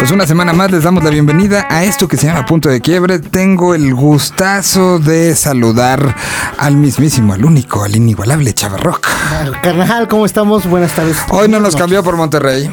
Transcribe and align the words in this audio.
Pues 0.00 0.12
una 0.12 0.26
semana 0.26 0.54
más 0.54 0.70
les 0.70 0.82
damos 0.82 1.04
la 1.04 1.10
bienvenida 1.10 1.66
a 1.68 1.84
esto 1.84 2.08
que 2.08 2.16
se 2.16 2.26
llama 2.26 2.46
Punto 2.46 2.70
de 2.70 2.80
Quiebre. 2.80 3.18
Tengo 3.18 3.74
el 3.74 3.94
gustazo 3.94 4.98
de 4.98 5.36
saludar 5.36 6.16
al 6.56 6.76
mismísimo, 6.78 7.34
al 7.34 7.44
único, 7.44 7.84
al 7.84 7.94
inigualable 7.94 8.54
Chavarrock. 8.54 9.06
Carnal, 9.62 10.08
¿cómo 10.08 10.24
estamos? 10.24 10.66
Buenas 10.66 10.92
tardes. 10.92 11.18
Hoy 11.28 11.48
no 11.48 11.60
nos 11.60 11.76
cambió 11.76 12.02
por 12.02 12.16
Monterrey. 12.16 12.70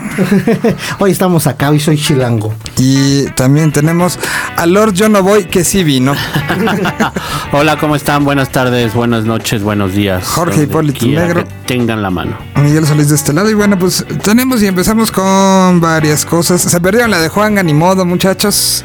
Hoy 0.99 1.11
estamos 1.11 1.47
acá, 1.47 1.69
hoy 1.69 1.81
soy 1.81 1.97
chilango. 1.97 2.53
Y 2.77 3.25
también 3.31 3.73
tenemos 3.73 4.17
a 4.55 4.65
Lord 4.65 4.93
Yo 4.93 5.09
No 5.09 5.21
Voy, 5.21 5.45
que 5.45 5.65
sí 5.65 5.83
vino. 5.83 6.15
Hola, 7.51 7.77
¿cómo 7.77 7.97
están? 7.97 8.23
Buenas 8.23 8.53
tardes, 8.53 8.93
buenas 8.93 9.25
noches, 9.25 9.63
buenos 9.63 9.93
días. 9.93 10.25
Jorge 10.25 10.63
Hipólito 10.63 11.05
Negro. 11.05 11.43
que 11.43 11.49
Tengan 11.67 12.01
la 12.01 12.09
mano. 12.09 12.37
Miguel 12.55 12.87
Solís 12.87 13.09
de 13.09 13.15
este 13.15 13.33
lado. 13.33 13.49
Y 13.49 13.53
bueno, 13.53 13.77
pues 13.77 14.05
tenemos 14.23 14.61
y 14.63 14.67
empezamos 14.67 15.11
con 15.11 15.81
varias 15.81 16.25
cosas. 16.25 16.61
Se 16.61 16.79
perdieron 16.79 17.11
la 17.11 17.16
de 17.19 17.29
Juanga, 17.29 17.63
ni 17.63 17.73
modo, 17.73 18.05
muchachos. 18.05 18.83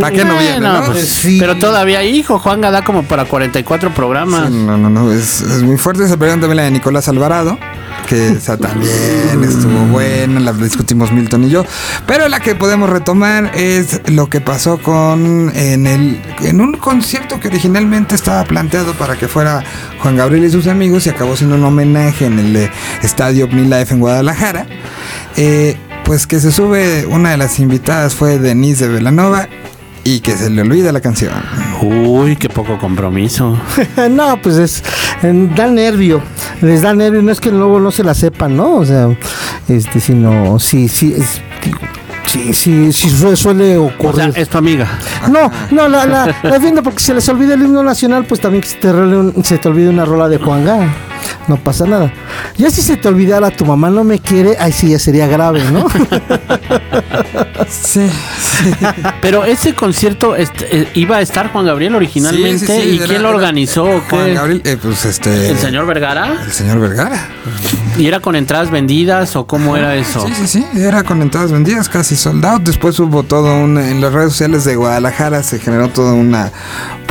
¿Para 0.00 0.14
qué 0.14 0.24
no 0.24 0.38
viene, 0.38 0.60
no? 0.60 0.84
pues, 0.86 1.08
Sí. 1.08 1.38
Pero 1.38 1.56
todavía, 1.56 2.02
hijo, 2.04 2.38
Juan 2.38 2.60
da 2.60 2.82
como 2.84 3.02
para 3.04 3.24
44 3.24 3.92
programas. 3.94 4.48
Sí, 4.48 4.54
no, 4.54 4.76
no, 4.76 4.90
no, 4.90 5.12
es, 5.12 5.40
es 5.40 5.62
muy 5.62 5.76
fuerte. 5.76 6.06
Se 6.08 6.16
perdieron 6.16 6.40
también 6.40 6.56
la 6.56 6.62
de 6.64 6.70
Nicolás 6.70 7.08
Alvarado, 7.08 7.58
que 8.08 8.28
esa 8.28 8.56
también 8.56 9.42
estuvo 9.42 9.86
buena, 9.86 10.40
la 10.40 10.52
discutimos 10.52 11.12
Milton 11.12 11.44
y 11.44 11.50
yo. 11.50 11.64
Pero 12.06 12.28
la 12.28 12.40
que 12.40 12.54
podemos 12.54 12.90
retomar 12.90 13.50
es 13.54 14.00
lo 14.06 14.28
que 14.28 14.40
pasó 14.40 14.78
con 14.78 15.52
en 15.54 15.86
el 15.86 16.20
en 16.40 16.60
un 16.60 16.74
concierto 16.74 17.40
que 17.40 17.48
originalmente 17.48 18.14
estaba 18.14 18.44
planteado 18.44 18.92
para 18.94 19.16
que 19.16 19.28
fuera 19.28 19.62
Juan 20.00 20.16
Gabriel 20.16 20.44
y 20.44 20.50
sus 20.50 20.66
amigos 20.66 21.06
y 21.06 21.10
acabó 21.10 21.36
siendo 21.36 21.56
un 21.56 21.64
homenaje 21.64 22.26
en 22.26 22.38
el 22.38 22.56
eh, 22.56 22.70
estadio 23.02 23.46
Life 23.46 23.94
en 23.94 24.00
Guadalajara. 24.00 24.66
Eh, 25.36 25.76
pues 26.04 26.26
que 26.26 26.40
se 26.40 26.52
sube, 26.52 27.06
una 27.06 27.30
de 27.30 27.36
las 27.36 27.58
invitadas 27.58 28.14
fue 28.14 28.38
Denise 28.38 28.88
de 28.88 28.94
Velanova 28.94 29.48
y 30.04 30.20
que 30.20 30.32
se 30.36 30.50
le 30.50 30.62
olvida 30.62 30.90
la 30.92 31.00
canción. 31.00 31.32
Uy, 31.80 32.36
qué 32.36 32.48
poco 32.48 32.78
compromiso. 32.78 33.56
no, 34.10 34.40
pues 34.42 34.56
es. 34.56 34.82
Da 35.22 35.66
nervio. 35.68 36.20
Les 36.60 36.82
da 36.82 36.92
nervio. 36.94 37.22
No 37.22 37.30
es 37.30 37.40
que 37.40 37.50
luego 37.50 37.78
no 37.78 37.90
se 37.92 38.02
la 38.02 38.14
sepan, 38.14 38.56
¿no? 38.56 38.76
O 38.76 38.84
sea, 38.84 39.08
este, 39.68 40.00
sino. 40.00 40.58
Sí, 40.58 40.88
sí. 40.88 41.14
Es, 41.16 41.40
digo, 41.64 41.78
sí, 42.26 42.52
sí, 42.52 42.92
sí 42.92 43.08
su- 43.10 43.36
suele 43.36 43.76
O 43.78 43.88
sea, 43.88 43.94
ocurrir. 43.96 44.32
es 44.34 44.48
tu 44.48 44.58
amiga. 44.58 44.88
No, 45.30 45.50
no, 45.70 45.88
la, 45.88 46.04
la, 46.06 46.36
la 46.42 46.50
defiendo 46.50 46.82
porque 46.82 46.98
se 47.00 47.14
les 47.14 47.28
olvida 47.28 47.54
el 47.54 47.62
himno 47.62 47.82
nacional, 47.84 48.24
pues 48.26 48.40
también 48.40 48.62
que 48.62 48.68
se 48.68 48.76
te, 48.78 48.92
role 48.92 49.16
un- 49.16 49.44
se 49.44 49.58
te 49.58 49.68
olvide 49.68 49.88
una 49.88 50.04
rola 50.04 50.28
de 50.28 50.38
Juan 50.38 50.64
Gá. 50.64 50.92
No 51.48 51.56
pasa 51.56 51.86
nada. 51.86 52.12
Ya 52.56 52.70
si 52.70 52.82
se 52.82 52.96
te 52.96 53.08
olvidara 53.08 53.50
tu 53.50 53.64
mamá 53.64 53.90
no 53.90 54.04
me 54.04 54.18
quiere, 54.20 54.56
ahí 54.58 54.72
sí 54.72 54.90
ya 54.90 54.98
sería 54.98 55.26
grave, 55.26 55.62
¿no? 55.72 55.86
Sí, 57.68 58.08
sí. 58.08 58.70
Pero 59.20 59.44
ese 59.44 59.74
concierto 59.74 60.36
este, 60.36 60.76
eh, 60.82 60.88
iba 60.94 61.16
a 61.16 61.20
estar 61.20 61.50
Juan 61.52 61.64
Gabriel 61.66 61.94
originalmente. 61.94 62.58
Sí, 62.58 62.66
sí, 62.66 62.80
sí, 62.82 62.88
¿Y 62.90 62.96
era- 62.96 63.06
quién 63.06 63.22
lo 63.22 63.28
era- 63.28 63.36
organizó 63.36 63.84
Juan 64.10 64.26
qué? 64.26 64.34
Gabriel, 64.34 64.62
eh, 64.64 64.76
pues 64.82 65.04
este. 65.04 65.50
¿El 65.50 65.58
señor 65.58 65.86
Vergara? 65.86 66.42
El 66.44 66.52
señor 66.52 66.80
Vergara. 66.80 67.28
¿Y 67.98 68.06
era 68.06 68.20
con 68.20 68.36
entradas 68.36 68.70
vendidas 68.70 69.36
o 69.36 69.46
cómo 69.46 69.76
era 69.76 69.94
eso? 69.96 70.26
Sí, 70.26 70.32
sí, 70.34 70.46
sí. 70.74 70.80
Era 70.80 71.02
con 71.02 71.22
entradas 71.22 71.52
vendidas, 71.52 71.88
casi 71.88 72.16
sold 72.16 72.44
out. 72.44 72.62
Después 72.62 72.98
hubo 73.00 73.22
todo 73.22 73.54
un. 73.56 73.78
En 73.78 74.00
las 74.00 74.12
redes 74.12 74.32
sociales 74.32 74.64
de 74.64 74.76
Guadalajara 74.76 75.42
se 75.42 75.58
generó 75.58 75.88
toda 75.88 76.12
una 76.12 76.50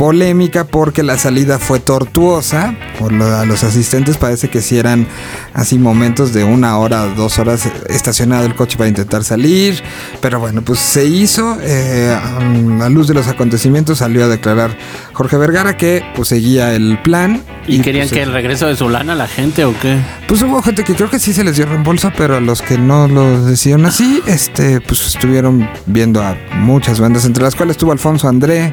polémica 0.02 0.64
porque 0.64 1.04
la 1.04 1.16
salida 1.16 1.60
fue 1.60 1.78
tortuosa. 1.78 2.74
Por 2.98 3.12
lo- 3.12 3.36
a 3.36 3.44
los 3.46 3.62
asistentes 3.62 4.16
parece 4.16 4.50
que 4.50 4.60
sí 4.60 4.76
eran 4.76 5.06
así 5.54 5.78
momentos 5.78 6.32
de 6.32 6.42
una 6.42 6.76
hora, 6.78 7.06
dos 7.06 7.38
horas 7.38 7.68
estacionado 7.88 8.44
el 8.44 8.56
coche 8.56 8.76
para 8.76 8.88
intentar 8.88 9.22
salir. 9.22 9.80
Pero 10.20 10.40
bueno, 10.40 10.62
pues 10.62 10.80
se 10.80 11.04
hizo. 11.06 11.56
eh, 11.60 12.12
a 12.20 12.40
la 12.78 12.88
luz 12.88 13.06
de 13.06 13.14
los 13.14 13.28
acontecimientos 13.28 13.98
salió 13.98 14.24
a 14.24 14.28
declarar 14.28 14.76
Jorge 15.12 15.36
Vergara 15.36 15.76
que 15.76 16.02
pues 16.16 16.26
seguía 16.28 16.74
el 16.74 16.98
plan. 17.02 17.40
¿Y, 17.68 17.78
querían 17.80 18.08
pues, 18.08 18.12
que 18.12 18.22
el 18.22 18.32
regreso 18.32 18.66
de 18.66 18.74
su 18.74 18.88
lana 18.88 19.14
la 19.14 19.28
gente 19.28 19.64
o 19.64 19.72
qué? 19.80 19.98
Pues 20.26 20.42
hubo 20.42 20.60
gente 20.62 20.82
que 20.82 20.96
creo 20.96 21.08
que 21.10 21.20
sí 21.20 21.32
se 21.32 21.44
les 21.44 21.54
dio 21.56 21.66
reembolso, 21.66 22.10
pero 22.16 22.36
a 22.38 22.40
los 22.40 22.60
que 22.60 22.76
no 22.76 23.06
lo 23.06 23.44
decidieron 23.46 23.86
así, 23.86 24.20
este, 24.26 24.80
pues 24.80 25.06
estuvieron 25.06 25.68
viendo 25.86 26.20
a 26.20 26.36
muchas 26.56 26.98
bandas, 26.98 27.24
entre 27.24 27.44
las 27.44 27.54
cuales 27.54 27.74
estuvo 27.76 27.92
Alfonso 27.92 28.26
André, 28.28 28.72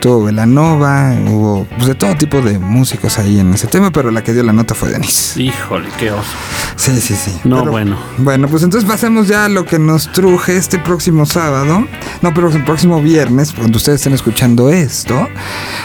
tuvo 0.00 0.24
Velanova, 0.24 1.14
hubo 1.26 1.66
pues, 1.76 1.86
de 1.86 1.94
todo 1.94 2.14
tipo 2.14 2.40
de 2.40 2.58
músicos 2.58 3.18
ahí 3.18 3.40
en 3.40 3.54
ese 3.54 3.66
tema, 3.66 3.90
pero 3.90 4.10
la 4.10 4.22
que 4.22 4.32
dio 4.32 4.42
la 4.42 4.52
nota 4.52 4.74
fue 4.74 4.90
Denise. 4.90 5.40
Híjole, 5.42 5.88
qué 5.98 6.10
oso. 6.10 6.30
Sí, 6.76 7.00
sí, 7.00 7.14
sí. 7.14 7.32
No, 7.44 7.60
Pero, 7.60 7.70
bueno. 7.70 7.98
Bueno, 8.18 8.48
pues 8.48 8.62
entonces 8.62 8.88
pasemos 8.88 9.28
ya 9.28 9.46
a 9.46 9.48
lo 9.48 9.64
que 9.64 9.78
nos 9.78 10.10
truje 10.12 10.56
este 10.56 10.78
próximo 10.78 11.26
sábado. 11.26 11.86
No, 12.22 12.34
pero 12.34 12.50
el 12.50 12.64
próximo 12.64 13.00
viernes, 13.00 13.52
cuando 13.52 13.78
ustedes 13.78 14.00
estén 14.00 14.12
escuchando 14.12 14.70
esto, 14.70 15.28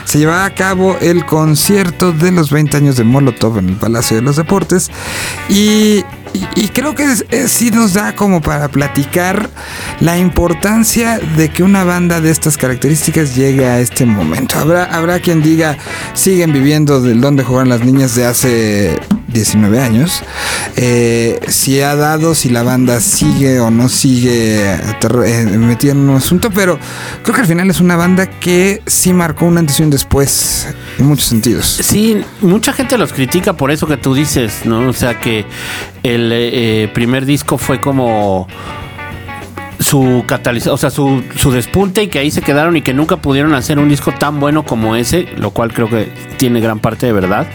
se 0.06 0.20
llevará 0.20 0.46
a 0.46 0.54
cabo 0.54 0.98
el 1.02 1.26
concierto 1.26 2.12
de 2.12 2.32
los 2.32 2.52
20 2.52 2.78
años 2.78 2.96
de 2.98 3.04
Molotov 3.04 3.60
en 3.60 3.70
el 3.70 3.76
Palacio 3.76 4.18
de 4.18 4.22
los 4.24 4.36
Deportes. 4.36 4.90
Y, 5.50 6.04
y- 6.34 6.64
y 6.64 6.68
creo 6.70 6.96
que 6.96 7.08
sí 7.48 7.72
nos 7.72 7.94
da 7.94 8.16
como 8.16 8.42
para 8.42 8.68
platicar 8.70 9.50
la 10.00 10.18
importancia 10.18 11.20
de 11.38 11.50
que 11.50 11.64
una 11.64 11.84
banda 11.84 12.22
de 12.22 12.32
estas 12.32 12.58
características 12.58 13.36
llegue 13.36 13.66
a 13.66 13.80
este 13.80 14.06
momento. 14.06 14.58
Habrá, 14.58 14.86
habrá 14.86 15.20
quien 15.20 15.42
diga, 15.42 15.78
siguen 16.14 16.54
viviendo 16.54 17.02
del 17.02 17.22
donde 17.22 17.44
juegan 17.44 17.70
las 17.70 17.82
niñas 17.82 18.16
de 18.16 18.26
hace 18.26 19.00
19 19.32 19.80
años. 19.80 20.24
Eh, 20.76 21.40
si 21.48 21.82
ha 21.82 21.96
dado, 21.96 22.36
si 22.36 22.50
la 22.50 22.64
banda 22.64 23.00
sigue 23.00 23.60
o 23.60 23.72
no 23.72 23.90
sigue 23.90 24.74
eh, 24.74 25.46
metida 25.58 25.92
en 25.92 26.10
un 26.10 26.16
asunto, 26.16 26.50
pero 26.52 26.80
creo 27.24 27.36
que 27.36 27.42
al 27.42 27.48
final 27.48 27.70
es 27.70 27.80
una 27.80 27.96
banda 27.96 28.28
que 28.28 28.82
sí 28.86 29.14
marcó 29.14 29.46
un 29.46 29.58
antes 29.58 29.80
y 29.80 29.84
un 29.84 29.90
después 29.90 30.68
en 30.98 31.06
muchos 31.06 31.28
sentidos. 31.28 31.80
Sí, 31.82 32.22
mucha 32.42 32.74
gente 32.74 32.98
los 32.98 33.14
critica 33.14 33.54
por 33.54 33.72
eso 33.72 33.88
que 33.88 33.98
tú 33.98 34.14
dices, 34.14 34.66
¿no? 34.66 34.88
O 34.88 34.94
sea 34.94 35.20
que 35.20 35.46
el 36.04 36.32
eh, 36.34 36.90
primer 36.94 37.26
disco 37.26 37.58
fue 37.58 37.80
como 37.82 38.48
su 39.80 40.24
catalizador, 40.28 40.76
o 40.76 40.78
sea, 40.78 40.90
su, 40.90 41.24
su 41.36 41.52
despunte 41.52 42.04
y 42.04 42.08
que 42.08 42.20
ahí 42.20 42.32
se 42.32 42.42
quedaron 42.42 42.76
y 42.76 42.82
que 42.82 42.94
nunca 42.94 43.18
pudieron 43.18 43.54
hacer 43.54 43.80
un 43.80 43.90
disco 43.90 44.12
tan 44.12 44.40
bueno 44.40 44.64
como 44.64 44.96
ese, 44.96 45.28
lo 45.38 45.52
cual 45.52 45.74
creo 45.74 45.90
que 45.90 46.12
tiene 46.38 46.60
gran 46.60 46.80
parte 46.80 47.06
de 47.06 47.14
verdad. 47.14 47.48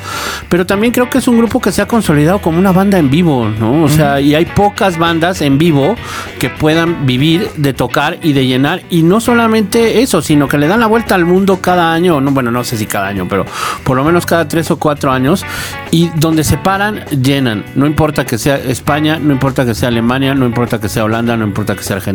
Pero 0.49 0.67
también 0.67 0.93
creo 0.93 1.11
que 1.11 1.19
es 1.19 1.29
un 1.29 1.39
grupo 1.39 1.61
que 1.61 1.73
se 1.73 1.83
ha 1.83 1.87
consolidado 1.87 2.41
como 2.41 2.59
una 2.59 2.73
banda 2.73 2.99
en 2.99 3.11
vivo, 3.11 3.49
¿no? 3.49 3.83
O 3.83 3.89
sea, 3.89 4.21
y 4.21 4.35
hay 4.35 4.47
pocas 4.47 4.99
bandas 4.99 5.43
en 5.43 5.59
vivo 5.59 5.97
que 6.39 6.51
puedan 6.51 7.07
vivir 7.07 7.49
de 7.57 7.73
tocar 7.73 8.19
y 8.23 8.33
de 8.33 8.47
llenar. 8.47 8.83
Y 8.91 9.03
no 9.03 9.21
solamente 9.21 10.03
eso, 10.03 10.23
sino 10.23 10.49
que 10.49 10.59
le 10.59 10.69
dan 10.69 10.81
la 10.81 10.87
vuelta 10.87 11.15
al 11.15 11.25
mundo 11.25 11.61
cada 11.61 11.93
año, 11.93 12.21
no, 12.21 12.31
bueno, 12.31 12.51
no 12.51 12.65
sé 12.65 12.77
si 12.77 12.87
cada 12.87 13.09
año, 13.09 13.27
pero 13.29 13.45
por 13.85 13.97
lo 13.97 14.05
menos 14.05 14.27
cada 14.27 14.49
tres 14.49 14.71
o 14.71 14.79
cuatro 14.79 15.13
años. 15.13 15.45
Y 15.91 16.11
donde 16.17 16.45
se 16.45 16.59
paran, 16.59 17.05
llenan. 17.23 17.65
No 17.75 17.87
importa 17.87 18.25
que 18.25 18.39
sea 18.39 18.57
España, 18.57 19.19
no 19.19 19.33
importa 19.33 19.65
que 19.65 19.75
sea 19.75 19.89
Alemania, 19.89 20.35
no 20.35 20.47
importa 20.47 20.81
que 20.81 20.89
sea 20.89 21.05
Holanda, 21.05 21.37
no 21.37 21.45
importa 21.45 21.75
que 21.75 21.83
sea 21.83 21.97
Argentina, 21.97 22.14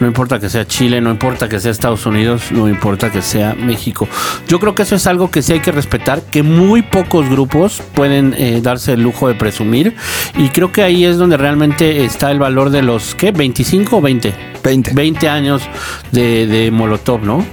no 0.00 0.06
importa 0.06 0.38
que 0.38 0.48
sea 0.48 0.66
Chile, 0.66 1.00
no 1.00 1.10
importa 1.10 1.48
que 1.48 1.60
sea 1.60 1.70
Estados 1.70 2.06
Unidos, 2.06 2.52
no 2.52 2.68
importa 2.68 3.10
que 3.10 3.22
sea 3.22 3.54
México. 3.54 4.08
Yo 4.48 4.58
creo 4.60 4.74
que 4.74 4.82
eso 4.82 4.94
es 4.94 5.06
algo 5.06 5.30
que 5.30 5.42
sí 5.42 5.52
hay 5.52 5.60
que 5.60 5.72
respetar, 5.72 6.22
que 6.22 6.42
muy 6.42 6.82
pocos 6.82 7.28
grupos 7.28 7.82
pueden 7.94 8.34
eh, 8.36 8.60
darse 8.62 8.94
el 8.94 9.02
lujo 9.02 9.28
de 9.28 9.34
presumir. 9.34 9.94
Y 10.36 10.48
creo 10.48 10.72
que 10.72 10.82
ahí 10.82 11.04
es 11.04 11.18
donde 11.18 11.36
realmente 11.36 12.04
está 12.04 12.30
el 12.30 12.38
valor 12.38 12.70
de 12.70 12.82
los, 12.82 13.14
¿qué? 13.14 13.32
¿25 13.32 13.88
o 13.92 14.00
20? 14.00 14.34
20. 14.62 14.92
20 14.94 15.28
años 15.28 15.62
de, 16.10 16.46
de 16.46 16.70
Molotov, 16.70 17.22
¿no? 17.22 17.44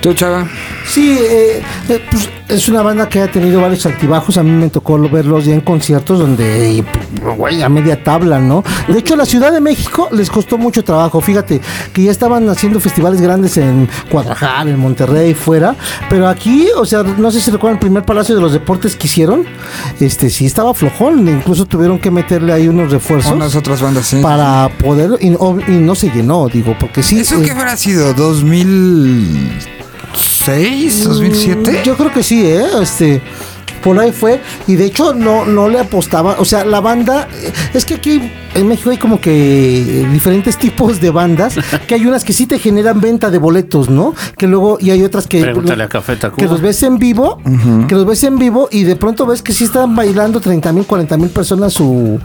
¿Tú, 0.00 0.14
chava? 0.14 0.46
Sí, 0.88 1.18
eh, 1.20 1.62
eh, 1.88 2.02
pues 2.10 2.30
es 2.48 2.68
una 2.68 2.80
banda 2.82 3.08
que 3.08 3.20
ha 3.20 3.30
tenido 3.30 3.60
varios 3.60 3.84
altibajos. 3.84 4.38
A 4.38 4.42
mí 4.42 4.50
me 4.50 4.70
tocó 4.70 4.98
verlos 4.98 5.44
ya 5.44 5.52
en 5.52 5.60
conciertos 5.60 6.18
donde, 6.18 6.72
y, 6.72 6.82
pues, 6.82 7.36
güey, 7.36 7.62
a 7.62 7.68
media 7.68 8.02
tabla, 8.02 8.38
¿no? 8.40 8.64
De 8.88 8.98
hecho, 8.98 9.14
la 9.14 9.26
Ciudad 9.26 9.52
de 9.52 9.60
México 9.60 10.08
les 10.12 10.30
costó 10.30 10.56
mucho 10.56 10.82
trabajo. 10.82 11.20
Fíjate 11.20 11.60
que 11.92 12.02
ya 12.04 12.10
estaban 12.10 12.48
haciendo 12.48 12.80
festivales 12.80 13.20
grandes 13.20 13.58
en 13.58 13.86
Guadalajara, 14.10 14.70
en 14.70 14.78
Monterrey, 14.78 15.34
fuera. 15.34 15.76
Pero 16.08 16.26
aquí, 16.26 16.68
o 16.76 16.86
sea, 16.86 17.02
no 17.02 17.30
sé 17.30 17.40
si 17.42 17.50
recuerdan 17.50 17.76
el 17.76 17.80
primer 17.80 18.04
Palacio 18.04 18.34
de 18.34 18.40
los 18.40 18.52
Deportes 18.52 18.96
que 18.96 19.06
hicieron. 19.08 19.44
Este 20.00 20.30
sí 20.30 20.46
estaba 20.46 20.72
flojón. 20.72 21.28
Incluso 21.28 21.66
tuvieron 21.66 21.98
que 21.98 22.10
meterle 22.10 22.52
ahí 22.54 22.66
unos 22.66 22.90
refuerzos. 22.90 23.32
Unas 23.32 23.54
otras 23.54 23.82
bandas, 23.82 24.06
sí. 24.06 24.20
Para 24.22 24.70
poder, 24.78 25.10
y, 25.20 25.30
no- 25.30 25.58
y 25.68 25.72
no 25.72 25.94
se 25.94 26.08
llenó, 26.10 26.48
digo, 26.48 26.74
porque 26.80 27.02
sí. 27.02 27.20
¿Eso 27.20 27.36
eh, 27.36 27.42
qué 27.44 27.50
habrá 27.50 27.76
sido? 27.76 28.14
¿2006? 30.14 31.06
¿2007? 31.06 31.82
Yo 31.82 31.96
creo 31.96 32.12
que 32.12 32.22
sí, 32.22 32.46
¿eh? 32.46 32.64
Este. 32.82 33.22
Por 33.82 33.98
ahí 33.98 34.12
fue. 34.12 34.40
Y 34.66 34.76
de 34.76 34.86
hecho 34.86 35.14
no, 35.14 35.44
no 35.44 35.68
le 35.68 35.80
apostaba. 35.80 36.36
O 36.38 36.44
sea, 36.44 36.64
la 36.64 36.80
banda, 36.80 37.28
es 37.74 37.84
que 37.84 37.94
aquí 37.94 38.30
en 38.54 38.66
México 38.66 38.90
hay 38.90 38.96
como 38.96 39.20
que 39.20 40.06
diferentes 40.12 40.56
tipos 40.58 41.00
de 41.00 41.10
bandas, 41.10 41.54
que 41.86 41.94
hay 41.94 42.06
unas 42.06 42.24
que 42.24 42.32
sí 42.32 42.46
te 42.46 42.58
generan 42.58 43.00
venta 43.00 43.30
de 43.30 43.38
boletos, 43.38 43.88
¿no? 43.88 44.14
Que 44.36 44.46
luego, 44.46 44.78
y 44.80 44.90
hay 44.90 45.02
otras 45.02 45.26
que... 45.26 45.42
Pregúntale 45.42 45.84
a 45.84 45.88
Café 45.88 46.16
Tacuba. 46.16 46.36
Que 46.36 46.46
los 46.46 46.60
ves 46.60 46.82
en 46.82 46.98
vivo, 46.98 47.40
que 47.86 47.94
los 47.94 48.06
ves 48.06 48.24
en 48.24 48.38
vivo 48.38 48.68
y 48.70 48.84
de 48.84 48.96
pronto 48.96 49.26
ves 49.26 49.42
que 49.42 49.52
sí 49.52 49.64
están 49.64 49.94
bailando 49.94 50.40
30 50.40 50.72
mil, 50.72 50.84
40 50.84 51.16
mil 51.16 51.30
personas 51.30 51.72
su, 51.72 52.18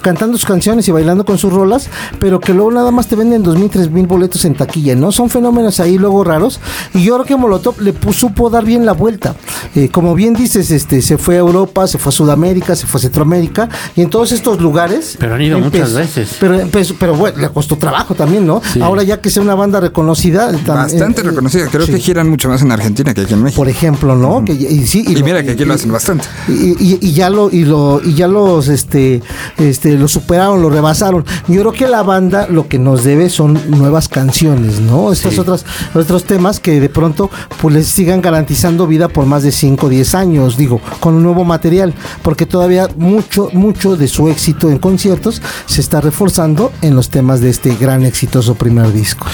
cantando 0.00 0.36
sus 0.36 0.46
canciones 0.46 0.88
y 0.88 0.92
bailando 0.92 1.24
con 1.24 1.38
sus 1.38 1.52
rolas, 1.52 1.88
pero 2.18 2.40
que 2.40 2.54
luego 2.54 2.70
nada 2.70 2.90
más 2.90 3.06
te 3.06 3.16
venden 3.16 3.42
2 3.42 3.58
mil, 3.58 3.70
3 3.70 3.90
mil 3.90 4.06
boletos 4.06 4.44
en 4.44 4.54
taquilla, 4.54 4.94
¿no? 4.94 5.12
Son 5.12 5.28
fenómenos 5.28 5.80
ahí 5.80 5.98
luego 5.98 6.24
raros. 6.24 6.60
Y 6.94 7.02
yo 7.02 7.14
creo 7.14 7.26
que 7.26 7.36
Molotov 7.36 7.80
le 7.80 7.94
supo 8.12 8.50
dar 8.50 8.64
bien 8.64 8.86
la 8.86 8.92
vuelta. 8.92 9.34
Eh, 9.74 9.88
como 9.88 10.14
bien 10.14 10.34
dices, 10.34 10.70
este, 10.70 10.93
se 11.02 11.18
fue 11.18 11.36
a 11.36 11.38
Europa, 11.38 11.86
se 11.86 11.98
fue 11.98 12.10
a 12.10 12.12
Sudamérica, 12.12 12.74
se 12.76 12.86
fue 12.86 12.98
a 12.98 13.02
Centroamérica 13.02 13.68
y 13.96 14.02
en 14.02 14.10
todos 14.10 14.32
estos 14.32 14.60
lugares. 14.60 15.16
Pero 15.18 15.34
han 15.34 15.42
ido 15.42 15.58
muchas 15.58 15.92
veces. 15.94 16.36
Pero, 16.40 16.58
empezó- 16.58 16.94
pero 16.98 17.14
bueno, 17.14 17.38
le 17.38 17.48
costó 17.48 17.76
trabajo 17.76 18.14
también, 18.14 18.46
¿no? 18.46 18.60
Ahora 18.82 19.02
ya 19.02 19.20
que 19.20 19.30
sea 19.30 19.42
una 19.42 19.54
banda 19.54 19.80
reconocida. 19.80 20.50
Bastante 20.66 21.20
eh, 21.20 21.24
reconocida. 21.24 21.68
Creo 21.70 21.86
sí. 21.86 21.92
que 21.92 21.98
giran 21.98 22.28
mucho 22.28 22.48
más 22.48 22.62
en 22.62 22.72
Argentina 22.72 23.14
que 23.14 23.22
aquí 23.22 23.34
en 23.34 23.42
México. 23.42 23.60
Por 23.60 23.68
ejemplo, 23.68 24.14
¿no? 24.16 24.44
Que, 24.44 24.52
y, 24.52 24.86
sí, 24.86 25.04
Y 25.06 25.14
lo- 25.16 25.24
mira 25.24 25.42
que 25.42 25.52
aquí 25.52 25.64
lo 25.64 25.74
hacen 25.74 25.92
bastante. 25.92 26.26
Y, 26.48 26.52
y- 26.78 26.98
y 27.00 27.12
ya 27.12 27.30
lo 27.30 27.50
y 27.50 27.64
lo 27.64 28.00
y 28.04 28.14
ya 28.14 28.28
los 28.28 28.68
este 28.68 29.22
este 29.58 29.92
lo 29.92 30.08
superaron, 30.08 30.60
lo 30.62 30.70
rebasaron. 30.70 31.24
Yo 31.48 31.60
creo 31.60 31.72
que 31.72 31.86
la 31.88 32.02
banda 32.02 32.46
lo 32.48 32.68
que 32.68 32.78
nos 32.78 33.04
debe 33.04 33.28
son 33.30 33.58
nuevas 33.78 34.08
canciones, 34.08 34.80
¿no? 34.80 35.12
Estas 35.12 35.38
otras 35.38 35.64
otros 35.94 36.24
temas 36.24 36.60
que 36.60 36.80
de 36.80 36.88
pronto 36.88 37.30
pues 37.60 37.74
les 37.74 37.86
sigan 37.88 38.20
garantizando 38.20 38.86
vida 38.86 39.08
por 39.08 39.26
más 39.26 39.42
de 39.42 39.52
5 39.52 39.86
o 39.86 39.88
10 39.88 40.14
años, 40.14 40.56
digo, 40.56 40.80
con 41.00 41.14
un 41.14 41.22
nuevo 41.22 41.44
material, 41.44 41.94
porque 42.22 42.46
todavía 42.46 42.88
mucho 42.96 43.48
mucho 43.52 43.96
de 43.96 44.08
su 44.08 44.28
éxito 44.28 44.70
en 44.70 44.78
conciertos 44.78 45.42
se 45.66 45.80
está 45.80 46.00
reforzando 46.00 46.72
en 46.82 46.94
los 46.94 47.10
temas 47.10 47.40
de 47.40 47.50
este 47.50 47.74
gran 47.76 48.04
exitoso 48.04 48.54
primer 48.54 48.92
disco. 48.92 49.26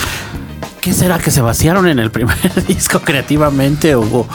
¿Qué 0.80 0.94
será 0.94 1.18
que 1.18 1.30
se 1.30 1.40
vaciaron 1.42 1.86
en 1.88 1.98
el 1.98 2.10
primer 2.10 2.36
disco 2.66 3.00
creativamente 3.00 3.94
o, 3.94 4.00
o- 4.00 4.28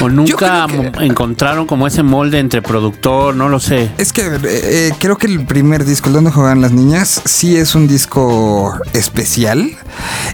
o 0.00 0.08
nunca 0.08 0.66
que- 0.66 1.04
encontraron 1.06 1.66
como 1.66 1.86
ese 1.86 2.02
molde 2.02 2.38
entre 2.40 2.60
productor? 2.60 3.34
No 3.36 3.48
lo 3.48 3.60
sé. 3.60 3.90
Es 3.98 4.12
que 4.12 4.22
eh, 4.22 4.38
eh, 4.44 4.92
creo 4.98 5.16
que 5.16 5.26
el 5.28 5.46
primer 5.46 5.84
disco, 5.84 6.08
el 6.08 6.14
donde 6.14 6.32
juegan 6.32 6.60
las 6.60 6.72
niñas, 6.72 7.22
sí 7.24 7.56
es 7.56 7.74
un 7.76 7.86
disco 7.86 8.76
especial, 8.92 9.70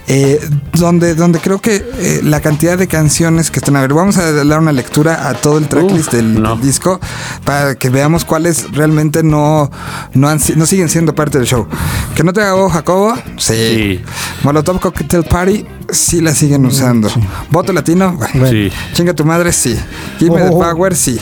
eh, 0.07 0.39
donde, 0.73 1.13
donde 1.13 1.39
creo 1.39 1.59
que 1.59 1.75
eh, 1.99 2.21
la 2.23 2.41
cantidad 2.41 2.77
de 2.77 2.87
canciones 2.87 3.51
que 3.51 3.59
están, 3.59 3.75
a 3.75 3.81
ver, 3.81 3.93
vamos 3.93 4.17
a 4.17 4.31
dar 4.31 4.59
una 4.59 4.71
lectura 4.71 5.29
a 5.29 5.33
todo 5.35 5.57
el 5.59 5.67
tracklist 5.67 6.07
Uf, 6.07 6.13
del, 6.13 6.41
no. 6.41 6.55
del 6.55 6.61
disco 6.61 6.99
para 7.45 7.75
que 7.75 7.89
veamos 7.89 8.25
cuáles 8.25 8.71
realmente 8.71 9.21
no, 9.23 9.69
no, 10.13 10.29
han 10.29 10.39
no 10.55 10.65
siguen 10.65 10.89
siendo 10.89 11.13
parte 11.13 11.37
del 11.37 11.45
show. 11.47 11.67
Que 12.15 12.23
no 12.23 12.33
te 12.33 12.41
hago 12.41 12.69
Jacobo, 12.69 13.15
sí. 13.37 13.53
Sí. 13.53 14.01
Molotov 14.43 14.79
Cocktail 14.79 15.23
Party, 15.23 15.65
sí 15.91 16.21
la 16.21 16.33
siguen 16.33 16.65
usando. 16.65 17.09
Voto 17.49 17.73
Latino, 17.73 18.13
bueno. 18.13 18.47
Sí. 18.49 18.71
Chinga 18.93 19.13
tu 19.13 19.25
madre, 19.25 19.51
sí. 19.51 19.77
Give 20.19 20.31
me 20.35 20.41
the 20.41 20.49
Oh. 20.51 20.59
power, 20.59 20.95
sí. 20.95 21.19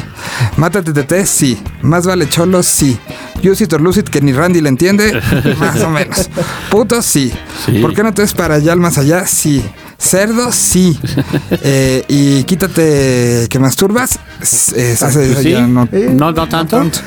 Mátate 0.58 0.94
TT, 0.94 1.26
sí. 1.26 1.58
Más 1.82 2.06
vale 2.06 2.30
cholo, 2.30 2.62
sí. 2.64 2.98
Use 3.44 3.64
it 3.64 3.74
or 3.74 3.82
lose 3.82 4.00
it, 4.00 4.10
que 4.10 4.22
ni 4.22 4.34
Randy 4.34 4.62
le 4.62 4.70
entiende, 4.70 5.20
más 5.60 5.80
o 5.82 5.90
menos. 5.90 6.30
Puto, 6.70 7.02
sí. 7.02 7.32
Sí. 7.66 7.80
¿Por 7.80 7.94
qué 7.94 8.04
no 8.04 8.14
te 8.14 8.22
ves 8.22 8.34
para 8.34 8.56
allá 8.56 8.74
al 8.74 8.80
más 8.80 8.98
allá? 8.98 9.26
Sí. 9.26 9.64
Cerdo, 10.00 10.52
sí. 10.52 10.98
Eh, 11.64 12.04
y 12.08 12.44
quítate 12.44 13.48
que 13.50 13.58
masturbas. 13.60 14.20
eh, 14.76 14.96
Sí. 15.42 15.52
ya 15.52 15.62
no- 15.66 15.88
No, 15.92 16.32
no 16.32 16.48
tanto. 16.48 16.78
tanto. 16.78 17.00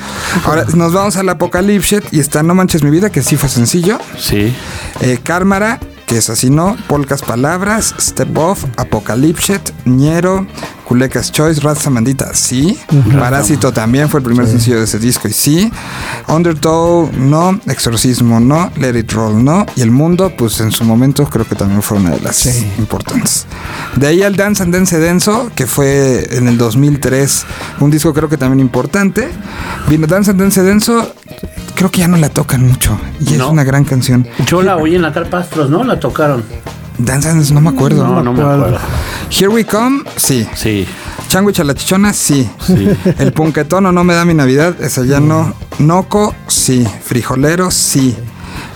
Ahora 0.45 0.65
nos 0.75 0.93
vamos 0.93 1.17
al 1.17 1.29
Apocalypse 1.29 2.03
y 2.11 2.19
está 2.21 2.43
No 2.43 2.55
Manches 2.55 2.83
Mi 2.83 2.91
Vida, 2.91 3.11
que 3.11 3.23
sí 3.23 3.37
fue 3.37 3.49
sencillo. 3.49 3.99
Sí. 4.19 4.53
Eh, 5.01 5.19
Cármara, 5.23 5.79
que 6.11 6.17
es 6.17 6.29
así, 6.29 6.51
¿no? 6.51 6.77
Polcas 6.89 7.23
Palabras, 7.23 7.95
Step 8.01 8.37
Off, 8.37 8.65
Apocalypse, 8.77 9.61
Ñero, 9.85 10.45
Culecas 10.90 11.31
Choice, 11.31 11.60
Raza 11.60 11.88
Mandita, 11.88 12.34
sí. 12.34 12.76
Parásito 13.16 13.72
también 13.72 14.08
fue 14.08 14.19
el 14.19 14.25
primer 14.25 14.48
sencillo 14.48 14.78
de 14.78 14.87
ese 14.87 14.98
disco 14.98 15.28
y 15.28 15.32
sí. 15.32 15.70
Undertow, 16.26 17.08
no. 17.16 17.60
Exorcismo, 17.66 18.40
no. 18.40 18.72
Let 18.75 18.98
It 18.98 19.12
Roll, 19.12 19.44
no. 19.44 19.66
Y 19.76 19.82
El 19.82 19.92
Mundo, 19.92 20.32
pues 20.37 20.58
en 20.58 20.72
su 20.72 20.82
momento 20.82 21.26
creo 21.26 21.44
que 21.46 21.54
también 21.54 21.81
fue 21.81 21.98
una 21.98 22.10
de 22.10 22.20
las 22.20 22.44
importantes. 22.76 23.46
De 23.94 24.08
ahí 24.08 24.25
al 24.25 24.34
Dance 24.34 24.64
and 24.64 24.75
Dance 24.75 24.98
Denso, 24.98 25.52
que 25.54 25.69
fue 25.69 26.26
en 26.37 26.48
el 26.48 26.58
2003, 26.58 27.44
un 27.78 27.92
disco 27.92 28.12
creo 28.12 28.28
que 28.28 28.37
también 28.37 28.58
importante. 28.58 29.28
Vino 29.88 30.08
Dance 30.08 30.32
and 30.32 30.40
Dance 30.40 30.60
Denso, 30.60 31.14
creo 31.76 31.92
que 31.92 32.00
ya 32.00 32.08
no 32.08 32.16
la 32.16 32.31
tocan 32.31 32.66
mucho. 32.66 32.98
Y 33.20 33.34
es 33.34 33.40
una 33.42 33.62
gran 33.62 33.84
canción. 33.84 34.26
Yo 34.44 34.60
la 34.60 34.76
oí 34.76 34.96
en 34.96 35.02
la 35.02 35.12
Carpastros, 35.12 35.70
¿no? 35.70 35.84
La 35.84 36.00
tocaron. 36.00 36.42
Dance 36.98 37.28
and 37.28 37.37
Dance, 37.38 37.54
no 37.54 37.60
me 37.60 37.70
acuerdo. 37.70 38.04
No, 38.04 38.25
no 38.25 38.32
me 38.32 38.42
acuerdo. 38.42 38.78
Here 39.31 39.49
We 39.49 39.65
Come, 39.65 40.03
sí. 40.17 40.47
Sí. 40.55 40.87
Changuich 41.29 41.61
a 41.61 41.65
la 41.65 41.75
chichona, 41.75 42.12
sí. 42.12 42.49
Sí. 42.67 42.88
El 43.19 43.32
punquetón 43.32 43.87
o 43.87 43.93
no 43.93 44.05
me 44.05 44.15
da 44.15 44.25
mi 44.25 44.35
Navidad, 44.35 44.75
esa 44.82 45.05
ya 45.05 45.21
no. 45.21 45.55
Noco, 45.79 46.35
sí. 46.49 46.87
Frijolero, 47.05 47.71
sí. 47.71 48.17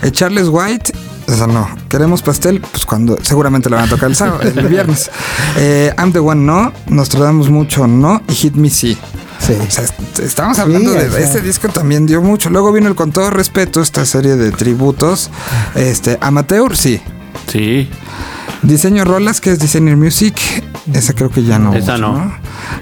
Echarles 0.01 0.47
White, 0.47 0.93
esa 1.27 1.45
no. 1.47 1.67
Queremos 1.89 2.21
pastel, 2.21 2.61
pues 2.61 2.85
cuando 2.85 3.17
seguramente 3.21 3.69
la 3.69 3.77
van 3.77 3.85
a 3.85 3.89
tocar 3.89 4.09
el 4.09 4.15
sábado, 4.15 4.41
el 4.41 4.67
viernes. 4.67 5.09
Eh, 5.57 5.93
I'm 5.97 6.11
the 6.11 6.19
One, 6.19 6.41
no. 6.43 6.71
Nos 6.87 7.09
tratamos 7.09 7.49
mucho, 7.49 7.85
no. 7.87 8.21
Y 8.27 8.33
Hit 8.33 8.55
Me, 8.55 8.69
sí. 8.69 8.97
Sí. 9.39 9.53
O 9.53 9.69
sea, 9.71 9.83
est- 9.83 10.19
estamos 10.19 10.57
hablando 10.59 10.91
Sí, 10.93 10.97
de 10.97 11.07
o 11.07 11.11
sea. 11.11 11.19
este 11.19 11.41
disco 11.41 11.67
también 11.69 12.05
dio 12.05 12.21
mucho. 12.21 12.49
Luego 12.49 12.71
vino 12.73 12.87
el 12.87 12.95
con 12.95 13.11
todo 13.11 13.29
respeto 13.29 13.81
esta 13.81 14.05
serie 14.05 14.35
de 14.37 14.51
tributos. 14.51 15.29
Este 15.75 16.17
amateur, 16.21 16.75
sí. 16.75 17.01
Sí. 17.47 17.89
Diseño 18.61 19.05
Rolas, 19.05 19.41
que 19.41 19.51
es 19.51 19.59
Designer 19.59 19.97
Music. 19.97 20.35
Esa 20.93 21.13
creo 21.13 21.29
que 21.29 21.43
ya 21.43 21.59
no. 21.59 21.73
Esa 21.73 21.97
no. 21.97 22.35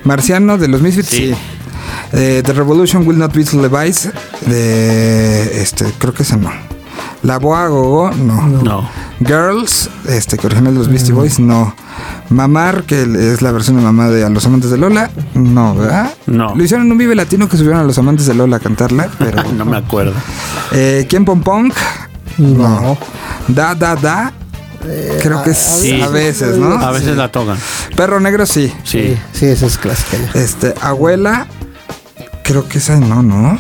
Marciano 0.04 0.58
de 0.58 0.68
los 0.68 0.82
Misfits, 0.82 1.10
sí. 1.10 1.18
Sí. 1.30 1.36
Eh, 2.14 2.42
The 2.46 2.54
Revolution 2.54 3.08
Will 3.08 3.18
Not 3.18 3.34
Be 3.34 3.44
Televised. 3.44 4.14
De. 4.48 5.62
Este, 5.62 5.86
creo 5.98 6.14
que 6.14 6.24
esa 6.24 6.38
no. 6.38 6.52
La 7.24 7.40
Boa 7.40 7.68
Gogo, 7.68 8.12
no. 8.12 8.48
No. 8.48 8.90
Girls, 9.26 9.90
este, 10.10 10.38
que 10.38 10.48
original 10.48 10.74
de 10.74 10.80
los 10.80 10.90
Beastie 10.90 11.14
Boys, 11.14 11.40
no. 11.40 11.74
Mamar, 12.30 12.84
que 12.84 13.04
es 13.04 13.42
la 13.42 13.52
versión 13.52 13.78
de 13.78 13.84
mamá 13.84 14.10
de 14.10 14.26
A 14.26 14.30
los 14.30 14.46
Amantes 14.46 14.70
de 14.72 14.78
Lola, 14.78 15.10
no, 15.34 15.74
¿verdad? 15.76 16.14
No. 16.26 16.54
Lo 16.54 16.64
hicieron 16.64 16.86
en 16.86 16.92
un 16.92 16.98
Vive 16.98 17.16
Latino 17.16 17.48
que 17.48 17.56
subieron 17.56 17.80
a 17.80 17.84
los 17.84 17.98
Amantes 17.98 18.26
de 18.26 18.34
Lola 18.34 18.58
a 18.58 18.60
cantarla, 18.60 19.10
pero. 19.20 19.42
No 19.54 19.64
me 19.66 19.78
acuerdo. 19.78 20.14
Eh, 20.72 21.06
¿Quién 21.10 21.24
Pom 21.24 21.42
Pong? 21.42 21.72
No. 22.38 22.98
Da, 23.48 23.74
da, 23.76 23.96
da. 23.96 24.34
Creo 25.22 25.44
que 25.44 25.52
es 25.52 25.58
Sí. 25.58 26.02
a 26.02 26.08
veces, 26.10 26.58
¿no? 26.58 26.74
A 26.76 26.92
veces 26.92 27.10
Sí. 27.12 27.16
la 27.16 27.32
tocan. 27.32 27.58
Perro 27.96 28.20
negro, 28.20 28.46
sí. 28.46 28.74
Sí. 28.84 29.18
Sí, 29.32 29.46
esa 29.46 29.66
es 29.66 29.78
clásica 29.78 30.18
ya. 30.34 30.40
Este, 30.40 30.74
abuela, 30.82 31.48
creo 32.44 32.68
que 32.68 32.78
esa 32.80 33.00
no, 33.00 33.24
¿no? 33.24 33.58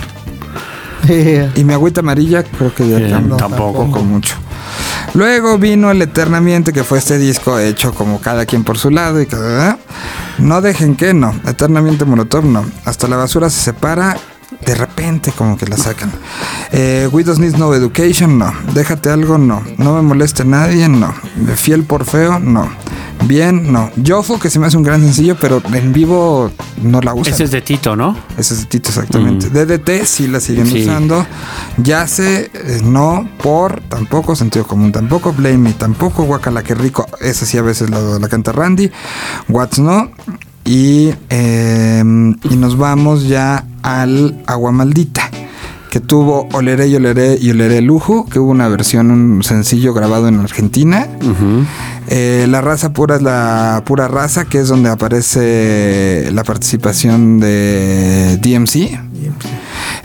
Y 1.55 1.63
mi 1.65 1.73
agüita 1.73 1.99
amarilla, 1.99 2.43
creo 2.43 2.73
que 2.73 2.87
ya 2.87 2.97
Eh, 2.97 3.09
tampoco, 3.09 3.37
tampoco. 3.37 3.91
con 3.91 4.07
mucho. 4.07 4.35
Luego 5.13 5.57
vino 5.57 5.91
el 5.91 6.01
Eternamente, 6.01 6.71
que 6.73 6.83
fue 6.83 6.97
este 6.97 7.17
disco 7.17 7.59
hecho 7.59 7.93
como 7.93 8.19
cada 8.21 8.45
quien 8.45 8.63
por 8.63 8.77
su 8.77 8.89
lado 8.89 9.21
y 9.21 9.25
cada. 9.25 9.77
No 10.39 10.61
dejen 10.61 10.95
que 10.95 11.13
no. 11.13 11.35
Eternamente 11.45 12.05
Molotov 12.05 12.45
no. 12.45 12.65
Hasta 12.85 13.07
la 13.07 13.17
basura 13.17 13.49
se 13.49 13.59
separa. 13.61 14.17
De 14.65 14.75
repente 14.75 15.31
como 15.31 15.57
que 15.57 15.65
la 15.65 15.77
sacan. 15.77 16.11
Eh, 16.71 17.09
We 17.11 17.23
Don't 17.23 17.39
Need 17.39 17.55
No 17.57 17.73
Education, 17.73 18.37
no. 18.37 18.51
Déjate 18.73 19.09
algo, 19.09 19.37
no. 19.37 19.61
No 19.77 19.95
me 19.95 20.01
moleste 20.01 20.45
nadie, 20.45 20.87
no. 20.89 21.13
Fiel 21.55 21.83
por 21.83 22.05
feo, 22.05 22.39
no. 22.39 22.69
Bien, 23.25 23.71
no. 23.71 23.89
Yofo, 23.95 24.39
que 24.39 24.49
se 24.49 24.59
me 24.59 24.67
hace 24.67 24.75
un 24.77 24.83
gran 24.83 25.01
sencillo, 25.01 25.37
pero 25.39 25.61
en 25.73 25.93
vivo 25.93 26.51
no 26.81 26.99
la 27.01 27.13
usan. 27.13 27.33
Ese 27.33 27.45
es 27.45 27.51
de 27.51 27.61
Tito, 27.61 27.95
¿no? 27.95 28.17
Ese 28.37 28.53
es 28.53 28.61
el 28.61 28.67
Tito, 28.67 28.89
exactamente. 28.89 29.49
DDT 29.49 30.05
sí 30.05 30.27
la 30.27 30.39
siguen 30.39 30.67
Sí. 30.67 30.81
usando. 30.83 31.25
Yace, 31.77 32.51
eh, 32.53 32.81
no. 32.83 33.27
Por, 33.41 33.81
tampoco. 33.81 34.35
Sentido 34.35 34.65
común, 34.67 34.91
tampoco. 34.91 35.31
Blame 35.33 35.57
Me, 35.57 35.73
tampoco. 35.73 36.23
Guacala, 36.23 36.63
que 36.63 36.75
rico. 36.75 37.05
Esa 37.21 37.45
sí 37.45 37.57
a 37.57 37.61
veces 37.61 37.89
la, 37.89 37.99
la 37.99 38.27
canta 38.27 38.51
Randy. 38.51 38.91
What's 39.47 39.79
no. 39.79 40.09
Y, 40.65 41.13
eh, 41.29 42.03
y 42.49 42.55
nos 42.55 42.77
vamos 42.77 43.27
ya 43.27 43.65
al 43.81 44.41
Agua 44.45 44.71
Maldita. 44.71 45.29
Que 45.89 45.99
tuvo 45.99 46.47
Oleré 46.53 46.87
y 46.87 46.95
Oleré 46.95 47.37
y 47.39 47.51
Oleré 47.51 47.81
Lujo. 47.81 48.25
Que 48.25 48.39
hubo 48.39 48.49
una 48.49 48.67
versión, 48.67 49.11
un 49.11 49.43
sencillo 49.43 49.93
grabado 49.93 50.27
en 50.27 50.39
Argentina. 50.39 51.07
Eh, 52.07 52.47
la 52.49 52.61
raza 52.61 52.93
pura 52.93 53.17
es 53.17 53.21
la 53.21 53.83
pura 53.85 54.07
raza, 54.07 54.45
que 54.45 54.59
es 54.59 54.67
donde 54.67 54.89
aparece 54.89 56.29
la 56.31 56.43
participación 56.43 57.39
de 57.39 58.39
DMC. 58.41 58.99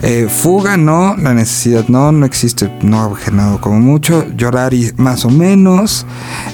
Eh, 0.01 0.27
fuga, 0.29 0.77
no. 0.77 1.15
La 1.17 1.33
necesidad, 1.33 1.87
no. 1.87 2.11
No 2.11 2.25
existe, 2.25 2.71
no 2.81 3.01
ha 3.01 3.15
generado 3.17 3.59
como 3.59 3.79
mucho. 3.79 4.25
Llorar 4.35 4.73
y 4.73 4.91
más 4.97 5.25
o 5.25 5.29
menos. 5.29 6.05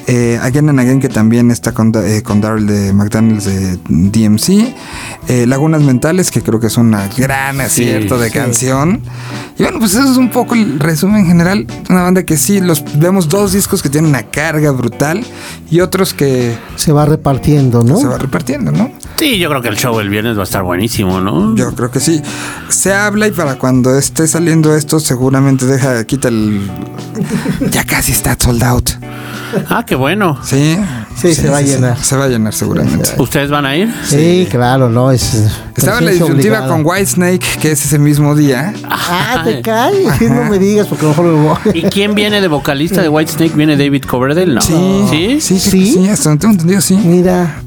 Eh, 0.07 0.39
again 0.41 0.69
and 0.69 0.79
Again, 0.79 0.99
que 0.99 1.09
también 1.09 1.51
está 1.51 1.73
con, 1.73 1.91
eh, 1.95 2.21
con 2.23 2.41
Daryl 2.41 2.65
de 2.67 2.93
McDonald's 2.93 3.45
de 3.45 3.77
DMC. 3.87 4.73
Eh, 5.27 5.45
Lagunas 5.47 5.81
Mentales, 5.81 6.31
que 6.31 6.41
creo 6.41 6.59
que 6.59 6.67
es 6.67 6.77
una 6.77 7.07
gran 7.17 7.61
acierto 7.61 8.17
de 8.17 8.31
canción. 8.31 9.01
Y 9.57 9.63
bueno, 9.63 9.79
pues 9.79 9.93
eso 9.93 10.11
es 10.11 10.17
un 10.17 10.29
poco 10.29 10.55
el 10.55 10.79
resumen 10.79 11.25
general. 11.25 11.65
Una 11.89 12.03
banda 12.03 12.23
que 12.23 12.37
sí, 12.37 12.59
los 12.59 12.83
vemos 12.99 13.29
dos 13.29 13.53
discos 13.53 13.81
que 13.81 13.89
tienen 13.89 14.09
una 14.09 14.23
carga 14.23 14.71
brutal 14.71 15.25
y 15.71 15.79
otros 15.79 16.13
que 16.13 16.57
Se 16.75 16.91
va 16.91 17.05
repartiendo, 17.05 17.83
¿no? 17.83 17.97
se 17.97 18.07
va 18.07 18.17
repartiendo, 18.17 18.71
¿no? 18.71 18.91
Sí, 19.17 19.39
yo 19.39 19.49
creo 19.49 19.61
que 19.61 19.69
el 19.69 19.77
show 19.77 19.97
el 19.99 20.09
viernes 20.09 20.37
va 20.37 20.41
a 20.41 20.43
estar 20.43 20.63
buenísimo, 20.63 21.21
¿no? 21.21 21.55
Yo 21.55 21.73
creo 21.73 21.89
que 21.89 22.01
sí. 22.01 22.21
Se 22.67 22.93
habla 22.93 23.27
y 23.27 23.31
para 23.35 23.55
cuando 23.55 23.97
esté 23.97 24.27
saliendo 24.27 24.75
esto, 24.75 24.99
seguramente 24.99 25.65
deja, 25.65 26.03
quita 26.05 26.29
el. 26.29 26.69
Ya 27.71 27.83
casi 27.83 28.11
está 28.11 28.35
sold 28.39 28.63
out. 28.63 28.89
Ah, 29.69 29.85
qué 29.85 29.95
bueno. 29.95 30.39
Sí. 30.43 30.77
Sí, 31.15 31.33
se 31.33 31.49
va 31.49 31.59
a 31.59 31.61
llenar. 31.61 31.97
Se 31.97 32.17
va 32.17 32.25
a 32.25 32.27
llenar 32.27 32.53
seguramente. 32.53 33.09
¿Ustedes 33.17 33.49
van 33.49 33.65
a 33.65 33.75
ir? 33.75 33.93
Sí, 34.05 34.47
claro, 34.51 34.89
no, 34.89 35.11
es... 35.11 35.45
Estaba 35.75 35.99
en 35.99 36.05
la 36.05 36.11
disyuntiva 36.11 36.67
con 36.67 36.85
Whitesnake, 36.85 37.59
que 37.61 37.71
es 37.71 37.85
ese 37.85 37.97
mismo 37.97 38.35
día. 38.35 38.73
Ah, 38.83 39.41
te 39.45 39.61
cae, 39.61 40.03
no 40.29 40.43
me 40.49 40.59
digas 40.59 40.87
porque 40.87 41.05
a 41.05 41.09
lo 41.09 41.15
mejor 41.15 41.25
me 41.25 41.41
voy. 41.41 41.57
¿Y 41.73 41.83
quién 41.83 42.15
viene 42.15 42.41
de 42.41 42.47
vocalista 42.47 43.01
de 43.01 43.07
Whitesnake? 43.09 43.55
¿Viene 43.55 43.77
David 43.77 44.03
Coverdale? 44.03 44.55
No. 44.55 44.61
Sí. 44.61 45.05
¿Sí? 45.09 45.41
Sí, 45.41 45.59
sí, 45.59 45.69
¿Sí? 45.69 45.93
sí, 45.93 46.09
hasta 46.09 46.29
donde 46.29 46.41
tengo 46.41 46.53
entendido, 46.53 46.81
sí. 46.81 46.95
Mira, 46.97 47.61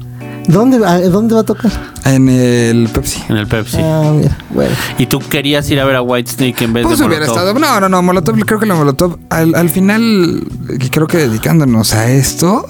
¿dónde, 0.47 0.79
va- 0.79 0.99
¿dónde 0.99 1.35
va 1.35 1.41
a 1.41 1.43
tocar? 1.43 1.71
En 2.05 2.27
el 2.29 2.87
Pepsi. 2.89 3.21
En 3.29 3.37
el 3.37 3.47
Pepsi. 3.47 3.77
Ah, 3.79 4.11
mira, 4.15 4.35
bueno. 4.49 4.71
¿Y 4.97 5.05
tú 5.05 5.19
querías 5.19 5.69
ir 5.69 5.79
a 5.79 5.85
ver 5.85 5.95
a 5.95 6.01
Whitesnake 6.01 6.61
en 6.63 6.73
vez 6.73 6.83
Pues 6.85 6.99
de 6.99 7.05
hubiera 7.05 7.25
Molotov? 7.27 7.47
estado. 7.49 7.59
No, 7.59 7.79
no, 7.79 7.89
no. 7.89 8.01
Molotov, 8.01 8.35
creo 8.45 8.59
que 8.59 8.65
la 8.65 8.73
Molotov, 8.75 9.17
al, 9.29 9.53
al 9.53 9.69
final, 9.69 10.43
creo 10.91 11.07
que 11.07 11.17
dedicándonos 11.17 11.93
a 11.93 12.09
esto, 12.09 12.65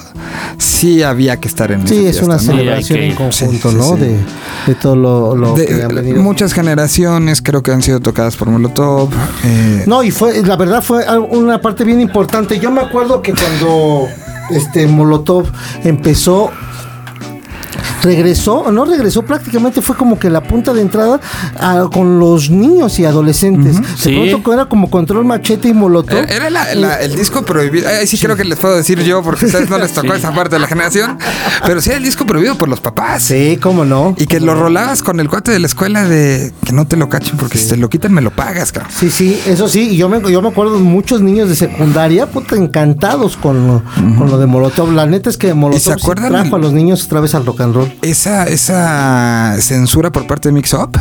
sí 0.57 1.03
había 1.03 1.37
que 1.37 1.47
estar 1.47 1.71
en 1.71 1.87
Sí, 1.87 2.05
es 2.05 2.21
una 2.21 2.37
celebración 2.39 2.99
en 2.99 3.15
conjunto, 3.15 3.69
Sí, 3.69 3.75
sí, 3.75 3.75
¿no? 3.77 3.93
sí. 3.95 3.99
De, 4.01 4.19
de 4.67 4.75
todo 4.75 4.95
lo, 4.95 5.35
lo 5.35 5.53
De- 5.53 5.65
que 5.67 5.83
ha 5.83 5.87
venido. 5.87 6.21
muchas 6.21 6.53
generaciones 6.53 7.41
creo 7.41 7.63
que 7.63 7.71
han 7.71 7.81
sido 7.81 7.99
tocadas 8.01 8.35
por 8.35 8.49
Molotov. 8.49 9.09
eh, 9.45 9.83
No, 9.87 10.03
y 10.03 10.11
fue, 10.11 10.41
la 10.43 10.57
verdad 10.57 10.81
fue 10.83 11.05
una 11.29 11.61
parte 11.61 11.83
bien 11.85 12.01
importante. 12.01 12.59
Yo 12.59 12.71
me 12.71 12.81
acuerdo 12.81 13.21
que 13.21 13.33
cuando 13.33 14.07
este 14.49 14.85
Molotov 14.87 15.45
empezó, 15.83 16.51
regresó, 18.01 18.71
no 18.71 18.85
regresó, 18.85 19.23
prácticamente 19.23 19.81
fue 19.81 19.95
como 19.95 20.17
que 20.19 20.29
la 20.29 20.41
punta 20.41 20.73
de 20.73 20.81
entrada 20.81 21.19
a- 21.59 21.87
con 21.91 22.19
los 22.19 22.49
niños 22.49 22.99
y 22.99 23.05
adolescentes. 23.05 23.79
De 23.81 23.87
Sí. 23.97 24.29
pronto 24.29 24.53
era 24.53 24.65
como 24.65 24.89
control 24.89 25.25
machete 25.25 25.69
y 25.69 25.73
Molotov. 25.73 26.17
Era 26.17 26.39
era 26.39 26.49
la- 26.49 26.73
la- 26.75 26.95
el 27.01 27.15
disco 27.15 27.43
prohibido. 27.43 27.89
Ahí 27.89 28.07
sí, 28.07 28.17
creo 28.17 28.35
que 28.35 28.45
les 28.45 28.57
puedo 28.57 28.75
decir 28.75 29.01
yo, 29.03 29.21
porque 29.21 29.45
a 29.45 29.47
ustedes 29.47 29.69
no 29.69 29.77
les 29.77 29.91
tocó 29.93 30.13
esa 30.13 30.33
parte 30.33 30.55
de 30.55 30.59
la 30.59 30.67
generación. 30.67 31.17
Pero 31.65 31.81
sí 31.81 31.89
era 31.89 31.97
el 31.97 32.03
disco 32.03 32.25
prohibido 32.25 32.57
por 32.57 32.69
los 32.69 32.79
papás. 32.79 33.23
Sí, 33.23 33.57
cómo 33.61 33.83
no. 33.85 34.15
Y 34.17 34.25
que 34.25 34.39
lo 34.39 34.55
rolabas 34.55 35.03
con 35.03 35.19
el 35.19 35.27
cuate 35.29 35.51
de 35.51 35.59
la 35.59 35.67
escuela 35.67 36.05
de 36.07 36.53
que 36.65 36.71
no 36.71 36.87
te 36.87 36.95
lo 36.95 37.09
cachen, 37.09 37.37
porque 37.37 37.57
si 37.57 37.67
te 37.69 37.77
lo 37.77 37.89
quitan, 37.89 38.13
me 38.13 38.21
lo 38.21 38.31
pagas, 38.31 38.71
cabrón. 38.71 38.91
Sí, 38.97 39.09
sí, 39.11 39.39
eso 39.45 39.67
sí, 39.67 39.89
y 39.91 39.97
yo 39.97 40.07
me, 40.09 40.21
yo 40.31 40.41
me 40.41 40.47
acuerdo 40.49 40.73
de 40.75 40.79
muchos 40.79 41.21
niños 41.21 41.49
de 41.49 41.55
secundaria, 41.55 42.25
puta, 42.27 42.55
encantados 42.55 43.35
con 43.37 43.67
lo, 43.67 43.83
con 44.17 44.29
lo 44.29 44.37
de 44.37 44.45
Molotov. 44.45 44.91
La 44.93 45.05
neta 45.05 45.29
es 45.29 45.37
que 45.37 45.53
Molotov 45.53 45.79
se 45.99 46.11
trajo 46.13 46.13
el- 46.13 46.53
a 46.53 46.57
los 46.57 46.73
niños 46.73 47.03
otra 47.05 47.19
vez 47.19 47.35
al 47.35 47.45
rock 47.45 47.61
and 47.61 47.75
roll. 47.75 47.88
Esa, 48.01 48.45
esa 48.47 49.55
censura 49.59 50.11
por 50.11 50.27
parte 50.27 50.49
de 50.49 50.53
Mix 50.53 50.73
Up, 50.73 50.91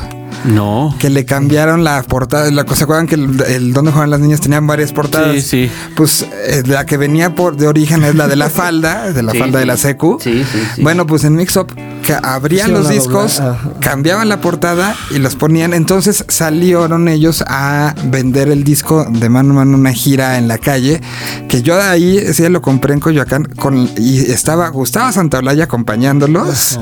No. 0.44 0.94
que 0.98 1.10
le 1.10 1.24
cambiaron 1.24 1.84
la 1.84 2.02
portada. 2.02 2.50
La, 2.50 2.64
¿Se 2.74 2.84
acuerdan 2.84 3.06
que 3.06 3.16
el, 3.16 3.40
el 3.48 3.72
donde 3.72 3.90
juegan 3.92 4.10
las 4.10 4.20
niñas 4.20 4.40
tenían 4.40 4.66
varias 4.66 4.92
portadas? 4.92 5.34
Sí, 5.34 5.42
sí. 5.42 5.70
Pues 5.96 6.22
eh, 6.46 6.62
la 6.66 6.86
que 6.86 6.96
venía 6.96 7.34
por 7.34 7.56
de 7.56 7.66
origen 7.66 8.04
es 8.04 8.14
la 8.14 8.28
de 8.28 8.36
la 8.36 8.48
falda, 8.50 9.12
de 9.12 9.22
la 9.22 9.32
Sí, 9.32 9.38
falda 9.38 9.58
de 9.58 9.64
sí. 9.64 9.68
la 9.68 9.76
secu. 9.76 10.18
Sí, 10.20 10.44
sí, 10.50 10.58
sí. 10.76 10.82
Bueno, 10.82 11.06
pues 11.06 11.24
en 11.24 11.34
Mix 11.34 11.56
Up 11.56 11.72
que 12.08 12.14
abrían 12.22 12.72
los 12.72 12.88
discos, 12.88 13.42
cambiaban 13.80 14.30
la 14.30 14.40
portada 14.40 14.94
y 15.10 15.18
los 15.18 15.36
ponían. 15.36 15.74
Entonces 15.74 16.24
salieron 16.28 17.06
ellos 17.08 17.44
a 17.46 17.94
vender 18.04 18.48
el 18.48 18.64
disco 18.64 19.06
de 19.10 19.28
mano 19.28 19.50
a 19.52 19.56
mano 19.56 19.76
una 19.76 19.92
gira 19.92 20.38
en 20.38 20.48
la 20.48 20.56
calle. 20.56 21.02
Que 21.48 21.60
yo 21.60 21.76
de 21.76 21.82
ahí 21.82 22.16
ese 22.16 22.44
día 22.44 22.50
lo 22.50 22.62
compré 22.62 22.94
en 22.94 23.00
Coyoacán 23.00 23.44
con, 23.44 23.90
y 23.98 24.20
estaba 24.20 24.68
Gustavo 24.70 25.12
Santaolalla 25.12 25.64
acompañándolos. 25.64 26.80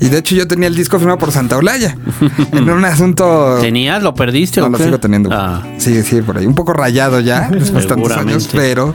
Y 0.00 0.08
de 0.08 0.18
hecho 0.18 0.34
yo 0.34 0.48
tenía 0.48 0.66
el 0.66 0.74
disco 0.74 0.98
firmado 0.98 1.18
por 1.18 1.30
Santaolalla. 1.30 1.96
en 2.52 2.68
un 2.84 2.92
asunto. 2.92 3.58
¿Tenías? 3.60 4.02
¿Lo 4.02 4.14
perdiste 4.14 4.60
No, 4.60 4.66
o 4.66 4.70
lo 4.70 4.78
qué? 4.78 4.84
sigo 4.84 5.00
teniendo. 5.00 5.30
Ah. 5.32 5.62
Sí, 5.78 6.02
sí, 6.02 6.20
por 6.22 6.38
ahí. 6.38 6.46
Un 6.46 6.54
poco 6.54 6.72
rayado 6.72 7.20
ya, 7.20 7.48
después 7.50 7.84
de 7.84 7.88
tantos 7.88 8.12
años. 8.12 8.48
Pero, 8.52 8.94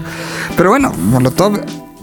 pero 0.55 0.69
bueno, 0.69 0.91
Molotov 0.93 1.59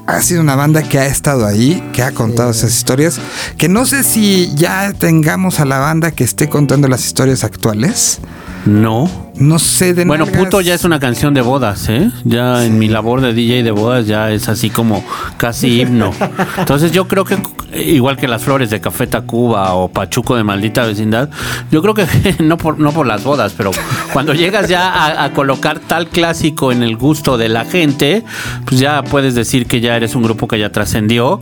ha 0.07 0.23
sido 0.23 0.41
una 0.41 0.55
banda 0.55 0.83
que 0.83 0.99
ha 0.99 1.07
estado 1.07 1.47
ahí, 1.47 1.83
que 1.93 2.03
ha 2.03 2.13
contado 2.13 2.51
esas 2.51 2.73
historias. 2.73 3.21
Que 3.57 3.69
no 3.69 3.87
sé 3.87 4.03
si 4.05 4.53
ya 4.55 4.93
tengamos 4.93 5.61
a 5.61 5.65
la 5.65 5.79
banda 5.79 6.11
que 6.11 6.25
esté 6.25 6.49
contando 6.49 6.89
las 6.89 7.05
historias 7.05 7.45
actuales. 7.45 8.21
No. 8.65 9.26
No 9.39 9.59
sé 9.59 9.93
de 9.95 10.05
Bueno, 10.05 10.25
nalgas. 10.25 10.45
puto 10.45 10.61
ya 10.61 10.75
es 10.75 10.85
una 10.85 10.99
canción 10.99 11.35
de 11.35 11.43
bodas, 11.43 11.89
¿eh? 11.89 12.11
Ya 12.25 12.65
en 12.65 12.79
mi 12.79 12.89
labor 12.89 13.21
de 13.21 13.35
DJ 13.35 13.63
de 13.63 13.71
bodas 13.71 14.07
ya 14.07 14.31
es 14.31 14.49
así 14.49 14.71
como 14.71 15.05
casi 15.37 15.81
himno. 15.81 16.13
Entonces 16.57 16.93
yo 16.93 17.07
creo 17.07 17.25
que 17.25 17.37
igual 17.75 18.17
que 18.17 18.29
las 18.29 18.43
flores 18.43 18.71
de 18.71 18.81
Café 18.81 19.07
Tacuba 19.07 19.75
o 19.75 19.89
Pachuco 19.89 20.37
de 20.37 20.45
maldita 20.45 20.85
vecindad, 20.87 21.29
yo 21.71 21.83
creo 21.83 21.95
que 21.95 22.07
no 22.43 22.57
por 22.57 22.79
no 22.79 22.93
por 22.93 23.07
las 23.07 23.25
bodas, 23.25 23.53
pero 23.57 23.71
cuando 24.13 24.33
llegas 24.33 24.69
ya 24.69 24.89
a, 24.89 25.25
a 25.25 25.33
colocar 25.33 25.81
tal 25.81 26.09
clásico 26.09 26.73
en 26.73 26.83
el 26.83 26.97
gusto 26.97 27.37
de 27.37 27.49
la 27.49 27.65
gente, 27.65 28.25
pues 28.65 28.81
ya 28.81 29.03
puedes 29.03 29.35
decir 29.35 29.67
que 29.67 29.81
ya 29.81 29.97
eres 29.97 30.15
un 30.15 30.23
grupo 30.23 30.49
que 30.49 30.59
ya 30.59 30.71
trascendió 30.73 31.39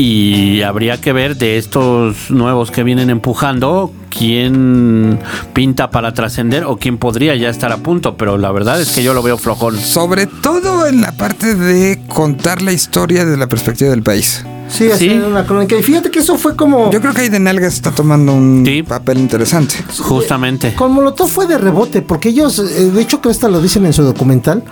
y 0.00 0.62
habría 0.62 0.98
que 0.98 1.12
ver 1.12 1.36
de 1.36 1.58
estos 1.58 2.30
nuevos 2.30 2.70
que 2.70 2.82
vienen 2.82 3.10
empujando 3.10 3.92
quién 4.08 5.18
pinta 5.52 5.90
para 5.90 6.14
trascender 6.14 6.64
o 6.64 6.78
quién 6.78 6.96
podría 6.96 7.36
ya 7.36 7.50
estar 7.50 7.70
a 7.70 7.76
punto, 7.76 8.16
pero 8.16 8.38
la 8.38 8.50
verdad 8.50 8.80
es 8.80 8.92
que 8.92 9.02
yo 9.02 9.12
lo 9.12 9.22
veo 9.22 9.36
flojón. 9.36 9.78
Sobre 9.78 10.26
todo 10.26 10.86
en 10.86 11.02
la 11.02 11.12
parte 11.12 11.54
de 11.54 12.00
contar 12.08 12.62
la 12.62 12.72
historia 12.72 13.26
de 13.26 13.36
la 13.36 13.46
perspectiva 13.46 13.90
del 13.90 14.02
país. 14.02 14.42
Sí, 14.70 14.84
Sí. 14.86 14.90
hacer 15.10 15.24
una 15.24 15.44
crónica. 15.44 15.76
Y 15.76 15.82
fíjate 15.82 16.10
que 16.10 16.20
eso 16.20 16.36
fue 16.38 16.56
como. 16.56 16.90
Yo 16.90 17.00
creo 17.00 17.12
que 17.12 17.22
ahí 17.22 17.28
de 17.28 17.38
Nalgas 17.40 17.74
está 17.74 17.90
tomando 17.90 18.32
un 18.32 18.64
Sí. 18.66 18.82
papel 18.82 19.18
interesante. 19.18 19.74
Justamente. 19.98 20.74
Con 20.74 20.92
Molotov 20.92 21.28
fue 21.28 21.46
de 21.46 21.58
rebote, 21.58 22.02
porque 22.02 22.30
ellos, 22.30 22.58
eh, 22.58 22.90
de 22.90 23.02
hecho, 23.02 23.20
que 23.20 23.30
esta 23.30 23.48
lo 23.48 23.60
dicen 23.60 23.84
en 23.86 23.92
su 23.92 24.02
documental. 24.02 24.62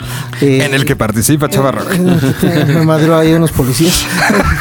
eh, 0.40 0.62
En 0.64 0.74
el 0.74 0.84
que 0.84 0.94
participa 0.96 1.48
Chava 1.48 1.72
Rock. 1.72 1.98
Me 2.68 2.82
madrió 2.84 3.16
ahí 3.16 3.32
unos 3.32 3.50
policías. 3.52 4.04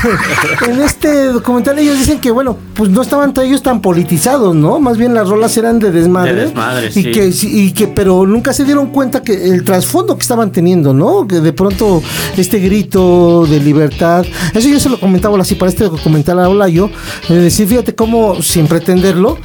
en 0.67 0.81
este 0.81 1.25
documental 1.25 1.77
ellos 1.79 1.97
dicen 1.97 2.19
que, 2.19 2.31
bueno, 2.31 2.57
pues 2.73 2.89
no 2.89 3.01
estaban 3.01 3.33
ellos 3.43 3.61
tan 3.61 3.81
politizados, 3.81 4.55
¿no? 4.55 4.79
Más 4.79 4.97
bien 4.97 5.13
las 5.13 5.27
rolas 5.29 5.55
eran 5.57 5.79
de 5.79 5.91
desmadre. 5.91 6.33
De 6.33 6.41
desmadre, 6.45 6.87
y 6.87 6.91
sí. 6.91 7.11
Que, 7.11 7.31
y 7.43 7.71
que, 7.73 7.87
pero 7.87 8.25
nunca 8.25 8.53
se 8.53 8.63
dieron 8.65 8.87
cuenta 8.87 9.21
que 9.21 9.33
el 9.51 9.63
trasfondo 9.63 10.15
que 10.17 10.21
estaban 10.21 10.51
teniendo, 10.51 10.93
¿no? 10.93 11.27
Que 11.27 11.39
de 11.39 11.53
pronto 11.53 12.01
este 12.35 12.59
grito 12.59 13.45
de 13.45 13.59
libertad. 13.59 14.25
Eso 14.53 14.67
yo 14.69 14.79
se 14.79 14.89
lo 14.89 14.99
comentaba 14.99 15.26
así 15.41 15.55
para 15.55 15.69
este 15.69 15.85
documental 15.85 16.39
habla 16.39 16.67
yo. 16.67 16.89
De 17.27 17.39
decir, 17.39 17.67
fíjate 17.67 17.95
cómo, 17.95 18.41
sin 18.41 18.67
pretenderlo, 18.67 19.37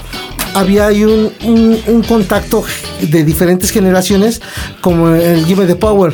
había 0.55 0.87
ahí 0.87 1.05
un, 1.05 1.33
un- 1.45 1.79
un 1.87 2.03
contacto 2.03 2.63
de 3.01 3.25
diferentes 3.25 3.71
generaciones 3.71 4.41
como 4.81 5.09
el 5.09 5.45
Give 5.47 5.63
Me 5.63 5.67
the 5.67 5.77
Power. 5.77 6.13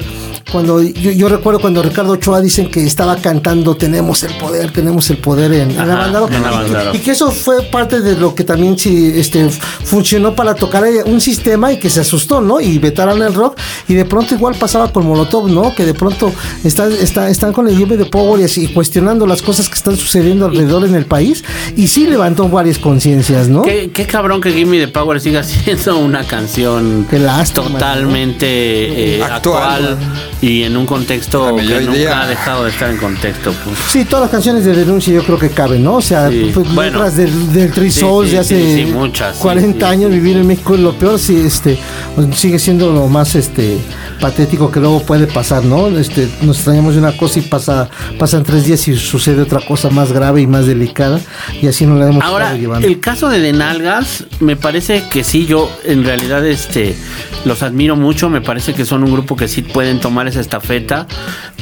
Cuando 0.51 0.83
yo, 0.83 1.11
yo 1.11 1.29
recuerdo 1.29 1.61
cuando 1.61 1.83
Ricardo 1.83 2.13
Ochoa 2.13 2.41
dicen 2.41 2.71
que 2.71 2.83
estaba 2.87 3.17
cantando 3.17 3.77
tenemos 3.77 4.23
el 4.23 4.33
poder, 4.39 4.73
tenemos 4.73 5.11
el 5.11 5.19
poder 5.19 5.53
en, 5.53 5.73
en 5.73 5.79
Ajá, 5.79 5.93
Avándaro", 5.93 6.27
en 6.29 6.35
y, 6.37 6.91
que- 6.93 6.97
y 6.97 7.01
que 7.01 7.11
eso 7.11 7.31
fue 7.31 7.65
parte 7.65 8.01
de 8.01 8.17
lo 8.17 8.35
que 8.35 8.45
también 8.45 8.79
sí, 8.79 9.13
este, 9.15 9.47
funcionó 9.51 10.35
para 10.35 10.55
tocar 10.55 10.85
un 11.05 11.21
sistema 11.21 11.71
y 11.71 11.77
que 11.79 11.91
se 11.91 12.01
asustó, 12.01 12.41
¿no? 12.41 12.63
Y 12.63 12.79
vetaron 12.79 13.21
el 13.23 13.35
rock 13.35 13.59
y 13.89 13.95
de 13.95 14.07
pronto 14.07 14.35
igual 14.35 14.55
pasaba 14.55 14.91
con 14.91 15.07
Molotov, 15.07 15.51
¿no? 15.51 15.75
Que 15.75 15.85
de 15.85 15.93
pronto 15.93 16.33
está, 16.65 16.87
está- 16.89 17.29
están 17.29 17.53
con 17.53 17.69
el 17.69 17.77
Give 17.77 17.97
Me 17.99 18.03
the 18.03 18.11
Power 18.11 18.41
y 18.41 18.45
así 18.45 18.69
cuestionando 18.69 19.27
las 19.27 19.43
cosas 19.43 19.69
que 19.69 19.75
están 19.75 19.99
sucediendo 19.99 20.47
alrededor 20.47 20.87
en 20.87 20.95
el 20.95 21.05
país 21.05 21.45
y 21.77 21.89
sí 21.89 22.07
levantó 22.07 22.49
varias 22.49 22.79
conciencias, 22.79 23.49
¿no? 23.51 23.61
Qué, 23.63 23.91
qué 23.93 24.07
cabrón 24.07 24.28
que 24.41 24.53
Gimme 24.53 24.79
the 24.79 24.89
Power 24.89 25.21
siga 25.21 25.43
siendo 25.43 25.99
una 25.99 26.23
canción 26.25 27.07
Qué 27.09 27.19
lástima, 27.19 27.67
totalmente 27.69 29.17
eh, 29.17 29.23
Actual. 29.23 29.63
actual, 29.97 29.99
y 30.43 30.63
en 30.63 30.77
un 30.77 30.87
contexto 30.87 31.57
que 31.57 31.81
nunca 31.81 32.23
ha 32.23 32.27
dejado 32.29 32.65
de 32.65 32.71
estar 32.71 32.91
en 32.91 32.99
contexto. 32.99 33.53
pues. 33.65 33.77
Sí, 33.91 34.05
todas 34.05 34.23
las 34.25 34.31
canciones 34.31 34.65
de 34.65 34.75
denuncia 34.75 35.13
yo 35.15 35.25
creo 35.25 35.39
que 35.39 35.51
caben, 35.51 35.83
¿no? 35.83 35.95
O 35.97 36.03
sea, 36.03 36.29
Sí. 36.31 36.51
pues, 36.55 36.73
Bueno. 36.75 36.99
letras 36.99 37.17
del, 37.17 37.53
del 37.53 37.73
Three 37.73 37.91
Sí, 37.91 38.01
Souls 38.01 38.29
sí, 38.29 38.35
de 38.35 38.41
hace 38.41 38.61
sí, 38.77 38.85
sí, 38.85 38.93
muchas, 38.93 39.37
sí, 39.37 39.43
40 39.43 39.87
sí. 39.87 39.93
años 39.93 40.11
vivir 40.11 40.37
en 40.37 40.47
México 40.47 40.75
es 40.75 40.81
lo 40.81 40.93
peor, 40.95 41.19
sí, 41.19 41.41
este, 41.45 41.79
pues, 42.15 42.29
sigue 42.39 42.59
siendo 42.59 42.93
lo 42.93 43.09
más 43.09 43.35
este 43.35 43.79
patético 44.21 44.71
que 44.71 44.81
luego 44.81 45.03
puede 45.03 45.27
pasar, 45.27 45.65
¿no? 45.65 45.89
Este, 45.89 46.29
nos 46.43 46.57
extrañamos 46.59 46.95
de 46.95 47.01
una 47.01 47.17
cosa 47.17 47.39
y 47.39 47.43
pasa, 47.43 47.89
pasan 48.19 48.43
tres 48.43 48.65
días 48.67 48.87
y 48.89 48.97
sucede 48.97 49.43
otra 49.43 49.61
cosa 49.67 49.91
más 49.91 50.13
grave 50.13 50.43
y 50.43 50.47
más 50.47 50.67
delicada, 50.67 51.21
y 51.61 51.67
así 51.67 51.87
no 51.87 51.95
la 51.97 52.09
hemos 52.09 52.23
Ahora, 52.25 52.55
llevando. 52.55 52.87
el 52.87 53.01
caso 53.01 53.29
de 53.29 53.39
Denalgas, 53.41 54.18
me 54.41 54.57
parece 54.57 55.05
que 55.11 55.25
sí, 55.25 55.47
yo 55.47 55.71
en 55.85 56.05
realidad 56.05 56.47
este 56.47 56.97
los 57.45 57.63
admiro 57.63 57.97
mucho, 57.97 58.29
me 58.29 58.41
parece 58.41 58.75
que 58.75 58.85
son 58.85 59.05
un 59.05 59.13
grupo 59.13 59.37
que 59.37 59.49
sí 59.49 59.63
pueden 59.63 60.01
tomar 60.01 60.27
esa 60.29 60.41
estafeta, 60.41 61.07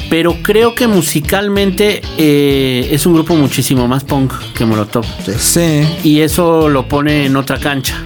pero 0.09 0.37
creo 0.41 0.75
que 0.75 0.87
musicalmente 0.87 2.01
eh, 2.17 2.89
es 2.91 3.05
un 3.05 3.13
grupo 3.13 3.35
muchísimo 3.35 3.87
más 3.87 4.03
punk 4.03 4.33
que 4.53 4.65
Molotov. 4.65 5.05
Sí. 5.37 5.83
Y 6.03 6.21
eso 6.21 6.69
lo 6.69 6.87
pone 6.87 7.25
en 7.25 7.35
otra 7.35 7.59
cancha. 7.59 8.01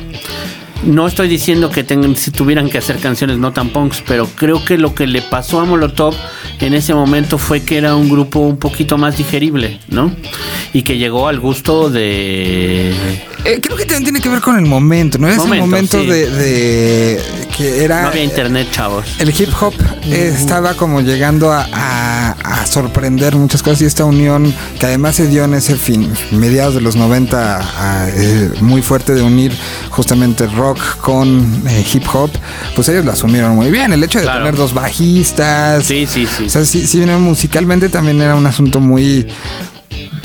No 0.83 1.05
estoy 1.05 1.27
diciendo 1.27 1.69
que 1.69 1.83
tengan, 1.83 2.15
si 2.15 2.31
tuvieran 2.31 2.67
que 2.69 2.79
hacer 2.79 2.97
canciones 2.97 3.37
no 3.37 3.53
tan 3.53 3.69
punks, 3.69 4.03
pero 4.07 4.27
creo 4.27 4.65
que 4.65 4.79
lo 4.79 4.95
que 4.95 5.05
le 5.05 5.21
pasó 5.21 5.59
a 5.59 5.65
Molotov 5.65 6.15
en 6.61 6.73
ese 6.73 6.93
momento 6.93 7.37
fue 7.37 7.61
que 7.63 7.77
era 7.77 7.95
un 7.95 8.09
grupo 8.09 8.39
un 8.39 8.57
poquito 8.57 8.97
más 8.97 9.17
digerible, 9.17 9.79
¿no? 9.89 10.11
Y 10.73 10.83
que 10.83 10.97
llegó 10.97 11.27
al 11.27 11.39
gusto 11.39 11.89
de... 11.89 12.91
Eh, 13.43 13.59
creo 13.59 13.75
que 13.75 13.85
también 13.85 14.03
tiene 14.03 14.21
que 14.21 14.29
ver 14.29 14.39
con 14.41 14.55
el 14.57 14.65
momento, 14.67 15.17
¿no? 15.17 15.27
Ese 15.27 15.37
Momento, 15.39 15.65
momento 15.65 15.99
sí. 16.01 16.05
de, 16.07 16.29
de 16.29 17.21
que 17.57 17.83
era 17.83 18.03
No 18.03 18.07
había 18.09 18.23
internet, 18.23 18.67
chavos. 18.71 19.05
el 19.17 19.29
hip 19.29 19.49
hop 19.59 19.73
eh, 20.05 20.31
estaba 20.37 20.75
como 20.75 21.01
llegando 21.01 21.51
a, 21.51 21.67
a- 21.73 22.31
a 22.31 22.65
sorprender 22.67 23.35
muchas 23.35 23.63
cosas 23.63 23.81
y 23.81 23.85
esta 23.85 24.05
unión 24.05 24.53
que 24.79 24.85
además 24.85 25.15
se 25.15 25.27
dio 25.27 25.43
en 25.45 25.55
ese 25.55 25.75
fin, 25.75 26.07
mediados 26.31 26.75
de 26.75 26.81
los 26.81 26.95
90, 26.95 27.57
a, 28.03 28.09
eh, 28.09 28.51
muy 28.61 28.81
fuerte 28.83 29.13
de 29.15 29.23
unir 29.23 29.51
justamente 29.89 30.45
rock 30.47 30.79
con 30.97 31.63
eh, 31.67 31.83
hip 31.91 32.03
hop, 32.13 32.29
pues 32.75 32.87
ellos 32.89 33.03
lo 33.05 33.11
asumieron 33.11 33.55
muy 33.55 33.71
bien. 33.71 33.91
El 33.91 34.03
hecho 34.03 34.19
de 34.19 34.25
Claro. 34.25 34.39
tener 34.45 34.55
dos 34.55 34.73
bajistas, 34.73 35.83
Sí, 35.85 36.05
sí, 36.07 36.27
sí. 36.27 36.47
O 36.51 36.53
sea, 36.53 36.65
sí, 36.65 36.85
sí, 36.85 36.99
musicalmente 37.05 37.87
también 37.87 38.19
era 38.19 38.35
un 38.35 38.45
asunto 38.45 38.81
muy 38.81 39.25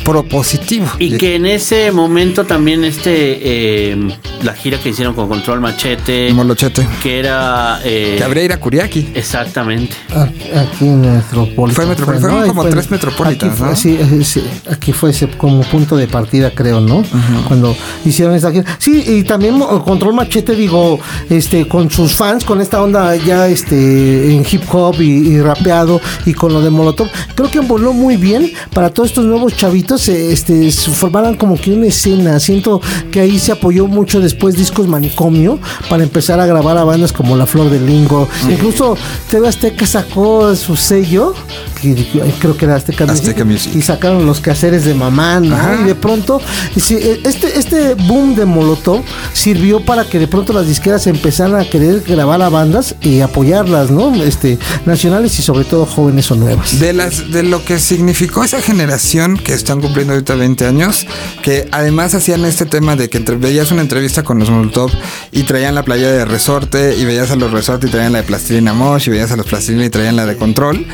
propositivo. 0.06 0.86
Y 0.98 1.16
que 1.18 1.34
en 1.34 1.46
ese 1.46 1.90
momento 1.90 2.44
también 2.44 2.84
este 2.84 3.90
eh, 3.90 4.08
la 4.42 4.54
gira 4.54 4.78
que 4.78 4.90
hicieron 4.90 5.14
con 5.14 5.28
Control 5.28 5.60
Machete, 5.60 6.32
Molochete. 6.32 6.86
que 7.02 7.18
era 7.18 7.80
eh, 7.84 8.14
Que 8.16 8.25
habría 8.25 8.44
ir 8.44 8.52
a 8.52 8.60
Curiaki. 8.60 9.08
exactamente. 9.14 9.96
Aquí 10.14 10.50
aquí 10.56 10.84
en 10.86 11.00
Metropolitan. 11.00 11.75
Fue 11.75 11.86
Metropolitan, 11.86 12.30
fueron 12.30 12.48
como 12.48 12.62
fue- 12.62 12.70
tres 12.70 12.90
Metropolitans, 12.90 13.52
aquí 13.52 13.58
fue- 13.58 13.68
¿no? 13.68 13.76
Sí, 13.76 14.25
sí, 14.25 14.42
aquí 14.70 14.92
fue 14.92 15.10
ese 15.10 15.28
como 15.28 15.62
punto 15.64 15.96
de 15.96 16.06
partida, 16.06 16.50
creo, 16.52 16.80
¿no? 16.80 17.02
Cuando 17.48 17.76
hicieron 18.04 18.34
esta 18.34 18.52
gira. 18.52 18.64
Sí, 18.78 19.02
y 19.06 19.22
también 19.25 19.58
Control 19.58 20.14
Machete, 20.14 20.54
digo, 20.54 21.00
este, 21.28 21.66
con 21.66 21.90
sus 21.90 22.12
fans, 22.14 22.44
con 22.44 22.60
esta 22.60 22.80
onda 22.82 23.16
ya 23.16 23.48
este 23.48 24.32
en 24.34 24.46
hip 24.50 24.62
hop 24.72 25.00
y, 25.00 25.28
y 25.34 25.40
rapeado 25.40 26.00
y 26.25 26.32
con 26.32 26.52
lo 26.52 26.60
de 26.60 26.70
Molotov, 26.70 27.08
creo 27.34 27.50
que 27.50 27.60
voló 27.60 27.92
muy 27.92 28.16
bien 28.16 28.52
para 28.72 28.90
todos 28.90 29.08
estos 29.10 29.25
nuevos 29.25 29.56
chavitos, 29.56 29.96
eh, 30.09 30.33
este, 30.33 30.71
formaran 30.71 31.37
como 31.37 31.57
que 31.57 31.73
una 31.73 31.87
escena. 31.87 32.38
Siento 32.41 32.81
que 33.11 33.21
ahí 33.21 33.38
se 33.38 33.53
apoyó 33.53 33.87
mucho 33.87 34.21
después 34.21 34.57
discos 34.57 34.87
manicomio 34.88 35.59
para 35.88 36.03
empezar 36.03 36.41
a 36.41 36.47
grabar 36.47 36.76
a 36.79 36.85
bandas 36.85 37.12
como 37.12 37.37
La 37.37 37.47
Flor 37.47 37.71
del 37.71 37.87
Lingo. 37.87 38.29
Incluso 38.49 38.97
TV 39.31 39.49
Azteca 39.49 39.87
sacó 39.87 40.55
su 40.55 40.76
sello, 40.76 41.35
que 41.81 41.95
creo 42.38 42.57
que 42.57 42.65
era 42.65 42.76
Azteca, 42.76 43.05
Azteca 43.05 43.45
Music. 43.45 43.73
y 43.75 43.83
sacaron 43.83 44.26
los 44.26 44.41
quehaceres 44.41 44.85
de 44.85 44.95
mamá, 44.95 45.41
¿no? 45.41 45.57
Y 45.81 45.85
de 45.85 45.95
pronto, 45.95 46.41
sí, 46.76 46.95
eh, 46.95 47.21
este, 47.25 47.59
este 47.59 47.95
boom 47.95 48.35
de 48.35 48.45
Molotov 48.45 49.03
sirvió 49.33 49.85
para 49.85 50.05
que 50.05 50.19
de 50.19 50.29
pronto 50.29 50.53
las 50.53 50.67
disqueras 50.67 51.07
empezaran 51.07 51.61
a 51.61 51.65
querer 51.65 52.03
grabar 52.07 52.43
a 52.43 52.49
bandas 52.49 52.95
y 53.00 53.21
apoyarlas, 53.21 53.91
¿no? 53.91 54.15
Este, 54.23 54.59
nacionales 54.85 55.38
y 55.38 55.43
sobre 55.43 55.65
todo 55.65 55.87
jóvenes 55.87 56.31
o 56.31 56.35
nuevas. 56.35 56.79
De 56.79 56.93
las 56.93 57.31
de 57.31 57.43
lo 57.43 57.65
que 57.65 57.79
significó 57.79 58.45
esa 58.45 58.61
generación 58.61 59.37
que 59.37 59.55
están 59.55 59.81
cumpliendo 59.87 60.12
ahorita 60.14 60.35
20 60.35 60.66
años, 60.66 61.07
que 61.43 61.69
además 61.73 62.14
hacían 62.14 62.45
este 62.45 62.66
tema 62.66 62.97
de 62.97 63.09
que 63.09 63.19
entre- 63.19 63.37
veías 63.37 63.71
una 63.71 63.83
entrevista 63.83 64.23
con 64.23 64.38
los 64.38 64.50
Molotov 64.50 64.90
y 65.33 65.43
traían 65.45 65.75
la 65.75 65.83
playa 65.85 66.11
de 66.11 66.25
Resorte 66.25 66.97
y 66.99 67.05
veías 67.05 67.31
a 67.31 67.37
los 67.37 67.50
Resorte 67.52 67.87
y 67.87 67.90
traían 67.90 68.12
la 68.12 68.19
de 68.19 68.25
Plastilina 68.25 68.73
Mosh 68.73 69.07
y 69.09 69.11
veías 69.11 69.31
a 69.33 69.37
los 69.37 69.47
Plastilina 69.47 69.85
y 69.85 69.90
traían 69.90 70.16
la 70.16 70.26
de 70.26 70.37
Control, 70.37 70.87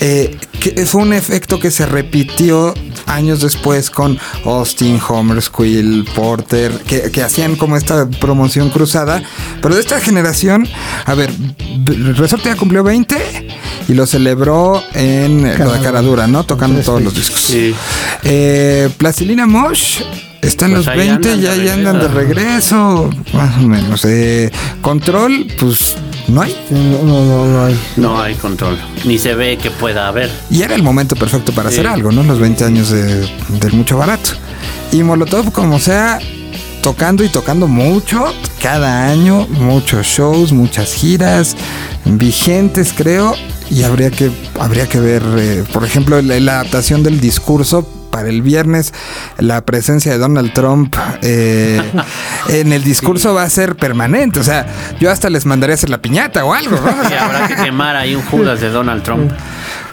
eh, 0.00 0.36
que 0.60 0.86
fue 0.86 1.02
un 1.02 1.12
efecto 1.12 1.58
que 1.58 1.70
se 1.70 1.86
repitió 1.86 2.74
años 3.06 3.40
después 3.40 3.90
con 3.90 4.18
Austin, 4.44 5.00
Homer, 5.08 5.42
Squill, 5.42 6.04
Porter, 6.14 6.72
que, 6.86 7.10
que 7.10 7.22
hacían 7.22 7.56
como 7.56 7.76
esta 7.76 8.08
promoción 8.08 8.70
cruzada, 8.70 9.22
pero 9.60 9.74
de 9.74 9.80
esta 9.80 10.00
generación, 10.00 10.68
a 11.04 11.14
ver, 11.14 11.30
Resorte 12.16 12.48
ya 12.48 12.56
cumplió 12.56 12.82
20 12.84 13.16
y 13.88 13.94
lo 13.94 14.06
celebró 14.06 14.82
en 14.94 15.42
lo 15.58 15.72
de 15.72 15.80
Caradura, 15.80 16.26
¿no? 16.28 16.44
Tocando 16.44 16.80
todos 16.80 17.02
los 17.02 17.14
discos. 17.14 17.40
Sí. 17.40 17.74
Eh, 18.24 18.31
Plastilina 18.98 19.46
Mosh 19.46 20.00
está 20.40 20.66
en 20.66 20.72
Pues 20.72 20.86
los 20.86 20.88
ahí 20.88 20.98
20, 21.08 21.28
andan 21.32 21.40
ya, 21.40 21.54
de 21.54 21.64
ya 21.64 21.74
andan 21.74 21.98
de 22.00 22.08
regreso, 22.08 23.10
más 23.32 23.56
o 23.58 23.62
menos. 23.62 24.04
Eh, 24.04 24.50
control, 24.80 25.46
pues 25.58 25.96
no 26.28 26.42
hay. 26.42 26.56
No, 26.70 27.02
no, 27.02 27.24
no, 27.24 27.46
no 27.46 27.64
hay. 27.64 27.78
No 27.96 28.20
hay 28.20 28.34
control. 28.34 28.78
Ni 29.04 29.18
se 29.18 29.34
ve 29.34 29.56
que 29.58 29.70
pueda 29.70 30.08
haber. 30.08 30.30
Y 30.50 30.62
era 30.62 30.74
el 30.74 30.82
momento 30.82 31.14
perfecto 31.16 31.52
para 31.52 31.70
Sí. 31.70 31.76
hacer 31.76 31.86
algo, 31.88 32.10
¿no? 32.12 32.22
Los 32.22 32.38
20 32.38 32.64
años 32.64 32.90
de, 32.90 33.26
del 33.60 33.72
mucho 33.72 33.96
barato. 33.98 34.30
Y 34.92 35.02
Molotov, 35.02 35.52
como 35.52 35.78
sea, 35.78 36.18
tocando 36.82 37.24
y 37.24 37.28
tocando 37.28 37.66
mucho, 37.68 38.24
cada 38.60 39.08
año, 39.08 39.46
muchos 39.48 40.06
shows, 40.06 40.52
muchas 40.52 40.92
giras, 40.92 41.56
vigentes 42.04 42.92
creo, 42.96 43.34
y 43.70 43.84
habría 43.84 44.10
que, 44.10 44.30
habría 44.60 44.88
que 44.88 45.00
ver, 45.00 45.22
eh, 45.38 45.64
por 45.72 45.84
ejemplo, 45.84 46.20
la, 46.20 46.38
la 46.40 46.60
adaptación 46.60 47.02
del 47.02 47.20
discurso. 47.20 47.88
Para 48.12 48.28
el 48.28 48.42
viernes, 48.42 48.92
la 49.38 49.64
presencia 49.64 50.12
de 50.12 50.18
Donald 50.18 50.52
Trump 50.52 50.94
eh, 51.22 51.80
en 52.50 52.72
el 52.74 52.84
discurso 52.84 53.32
va 53.32 53.42
a 53.42 53.48
ser 53.50 53.74
permanente. 53.74 54.38
O 54.38 54.44
sea, 54.44 54.66
yo 55.00 55.10
hasta 55.10 55.30
les 55.30 55.46
mandaría 55.46 55.72
a 55.72 55.76
hacer 55.76 55.88
la 55.88 55.96
piñata 55.96 56.44
o 56.44 56.52
algo. 56.52 56.76
¿no? 56.76 56.88
Habrá 56.88 57.48
que 57.48 57.56
quemar 57.56 57.96
ahí 57.96 58.14
un 58.14 58.22
Judas 58.22 58.60
de 58.60 58.68
Donald 58.68 59.02
Trump. 59.02 59.32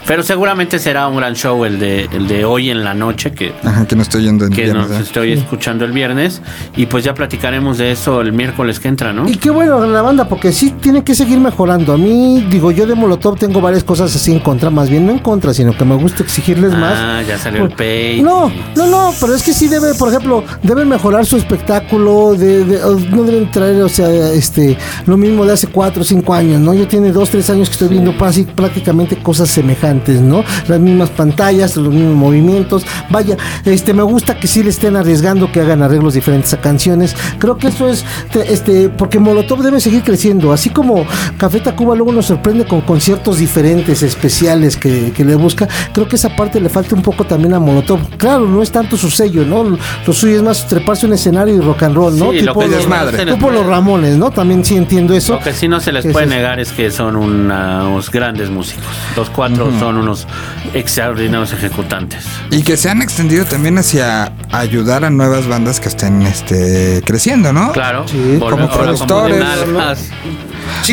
Pero 0.09 0.23
seguramente 0.23 0.79
será 0.79 1.07
un 1.07 1.17
gran 1.17 1.35
show 1.35 1.63
el 1.65 1.77
de, 1.79 2.05
el 2.11 2.27
de 2.27 2.43
hoy 2.43 2.71
en 2.71 2.83
la 2.83 2.95
noche, 2.95 3.31
que, 3.31 3.53
Ajá, 3.63 3.85
que 3.85 3.95
no 3.95 4.01
estoy 4.01 4.23
yendo 4.23 4.45
en 4.45 4.51
que 4.51 4.63
viernes, 4.63 4.89
nos 4.89 4.97
¿eh? 4.97 5.03
estoy 5.03 5.33
escuchando 5.33 5.85
el 5.85 5.91
viernes. 5.91 6.41
Y 6.75 6.87
pues 6.87 7.03
ya 7.03 7.13
platicaremos 7.13 7.77
de 7.77 7.91
eso 7.91 8.19
el 8.21 8.33
miércoles 8.33 8.79
que 8.79 8.87
entra, 8.87 9.13
¿no? 9.13 9.29
Y 9.29 9.35
qué 9.35 9.51
bueno 9.51 9.85
la 9.85 10.01
banda, 10.01 10.27
porque 10.27 10.51
sí 10.51 10.71
tiene 10.81 11.03
que 11.03 11.13
seguir 11.13 11.39
mejorando. 11.39 11.93
A 11.93 11.97
mí, 11.99 12.43
digo, 12.49 12.71
yo 12.71 12.87
de 12.87 12.95
Molotov 12.95 13.37
tengo 13.37 13.61
varias 13.61 13.83
cosas 13.83 14.15
así 14.15 14.31
en 14.31 14.39
contra, 14.39 14.71
más 14.71 14.89
bien 14.89 15.05
no 15.05 15.11
en 15.11 15.19
contra, 15.19 15.53
sino 15.53 15.77
que 15.77 15.85
me 15.85 15.93
gusta 15.93 16.23
exigirles 16.23 16.71
más. 16.73 16.95
Ah, 16.97 17.21
ya 17.21 17.37
salió 17.37 17.65
el 17.65 17.69
pay. 17.69 18.19
No, 18.23 18.51
no, 18.75 18.87
no, 18.87 19.13
pero 19.21 19.35
es 19.35 19.43
que 19.43 19.53
sí 19.53 19.67
debe, 19.67 19.93
por 19.93 20.09
ejemplo, 20.09 20.43
deben 20.63 20.89
mejorar 20.89 21.23
su 21.27 21.37
espectáculo, 21.37 22.33
de, 22.33 22.65
de- 22.65 22.79
no 23.11 23.21
deben 23.25 23.51
traer, 23.51 23.83
o 23.83 23.89
sea, 23.89 24.09
este, 24.31 24.75
lo 25.05 25.17
mismo 25.17 25.45
de 25.45 25.53
hace 25.53 25.67
cuatro 25.67 26.01
o 26.01 26.03
cinco 26.03 26.33
años, 26.33 26.59
¿no? 26.59 26.73
Yo 26.73 26.87
tiene 26.87 27.11
dos, 27.11 27.29
tres 27.29 27.47
años 27.51 27.69
que 27.69 27.73
estoy 27.73 27.89
viendo 27.89 28.17
casi 28.17 28.41
prácticamente 28.45 29.15
cosas 29.17 29.49
semejantes, 29.51 29.98
¿no? 30.07 30.43
Las 30.67 30.79
mismas 30.79 31.09
pantallas, 31.09 31.75
los 31.75 31.93
mismos 31.93 32.15
movimientos. 32.15 32.85
Vaya, 33.09 33.35
este, 33.65 33.93
me 33.93 34.03
gusta 34.03 34.39
que 34.39 34.47
sí 34.47 34.63
le 34.63 34.69
estén 34.69 34.95
arriesgando 34.95 35.51
que 35.51 35.61
hagan 35.61 35.81
arreglos 35.83 36.13
diferentes 36.13 36.53
a 36.53 36.61
canciones. 36.61 37.15
Creo 37.39 37.57
que 37.57 37.67
eso 37.67 37.87
es, 37.87 38.05
te- 38.31 38.51
este, 38.53 38.89
porque 38.89 39.19
Molotov 39.19 39.61
debe 39.61 39.79
seguir 39.79 40.03
creciendo, 40.03 40.51
así 40.53 40.69
como 40.69 41.05
Café 41.37 41.59
Tacuba 41.59 41.95
luego 41.95 42.11
nos 42.11 42.27
sorprende 42.27 42.65
con 42.65 42.81
conciertos 42.81 43.37
diferentes, 43.39 44.01
especiales 44.03 44.77
que, 44.77 45.11
que 45.11 45.25
le 45.25 45.35
busca. 45.35 45.67
Creo 45.93 46.07
que 46.07 46.15
esa 46.15 46.35
parte 46.35 46.59
le 46.59 46.69
falta 46.69 46.95
un 46.95 47.01
poco 47.01 47.23
también 47.25 47.53
a 47.53 47.59
Molotov. 47.59 47.99
Claro, 48.17 48.45
no 48.47 48.61
es 48.61 48.71
tanto 48.71 48.97
su 48.97 49.09
sello, 49.09 49.45
¿no? 49.45 49.63
Lo 50.05 50.13
suyo 50.13 50.35
es 50.37 50.41
más 50.43 50.67
treparse 50.67 51.05
un 51.05 51.13
escenario 51.13 51.55
y 51.55 51.59
rock 51.59 51.83
and 51.83 51.95
roll, 51.95 52.17
¿no? 52.17 52.31
Sí, 52.31 52.41
lo 52.41 52.53
tipo 52.53 52.59
que 52.61 52.67
los, 52.67 52.85
tipo 53.25 53.49
Ramones, 53.63 54.17
¿no? 54.17 54.31
También 54.31 54.63
sí 54.63 54.75
entiendo 54.75 55.13
eso. 55.13 55.33
Lo 55.33 55.39
que 55.39 55.53
sí 55.53 55.67
no 55.67 55.79
se 55.79 55.91
les 55.91 56.05
puede 56.07 56.25
es- 56.25 56.31
negar 56.31 56.59
es 56.59 56.71
que 56.71 56.91
son 56.91 57.15
unos 57.15 58.09
grandes 58.11 58.49
músicos. 58.49 58.85
Los 59.15 59.29
cuatro 59.29 59.71
son 59.79 59.88
unos 59.97 60.27
extraordinarios 60.73 61.53
ejecutantes. 61.53 62.25
Y 62.51 62.63
que 62.63 62.77
se 62.77 62.89
han 62.89 63.01
extendido 63.01 63.45
también 63.45 63.77
hacia 63.77 64.31
ayudar 64.51 65.05
a 65.05 65.09
nuevas 65.09 65.47
bandas 65.47 65.79
que 65.79 65.89
estén 65.89 66.21
este, 66.23 67.01
creciendo, 67.05 67.53
¿no? 67.53 67.71
Claro, 67.71 68.05
Sí, 68.07 68.37
como 68.39 68.69
productores. 68.69 69.43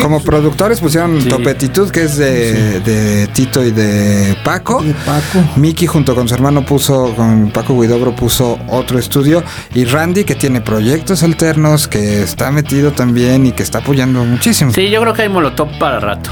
Como 0.01 0.21
productores 0.23 0.79
pusieron 0.79 1.21
Sí. 1.21 1.29
Topetitud, 1.29 1.89
que 1.89 2.03
es 2.03 2.17
de, 2.17 2.79
de 2.81 3.27
Tito 3.27 3.63
y 3.63 3.71
de 3.71 4.37
Paco. 4.43 4.81
De 4.81 4.93
Paco. 4.93 5.43
Miki 5.55 5.87
junto 5.87 6.13
con 6.13 6.27
su 6.27 6.33
hermano 6.35 6.65
puso, 6.65 7.13
con 7.15 7.51
Paco 7.51 7.79
Guidobro 7.79 8.15
puso 8.15 8.59
otro 8.67 8.99
estudio. 8.99 9.43
Y 9.73 9.85
Randy 9.85 10.23
que 10.23 10.35
tiene 10.35 10.61
proyectos 10.61 11.23
alternos, 11.23 11.87
que 11.87 12.21
está 12.21 12.51
metido 12.51 12.91
también 12.91 13.45
y 13.45 13.51
que 13.51 13.63
está 13.63 13.79
apoyando 13.79 14.23
muchísimo. 14.25 14.71
Sí, 14.71 14.89
yo 14.89 15.01
creo 15.01 15.13
que 15.13 15.23
hay 15.23 15.29
molotov 15.29 15.69
para 15.79 15.99
rato. 15.99 16.31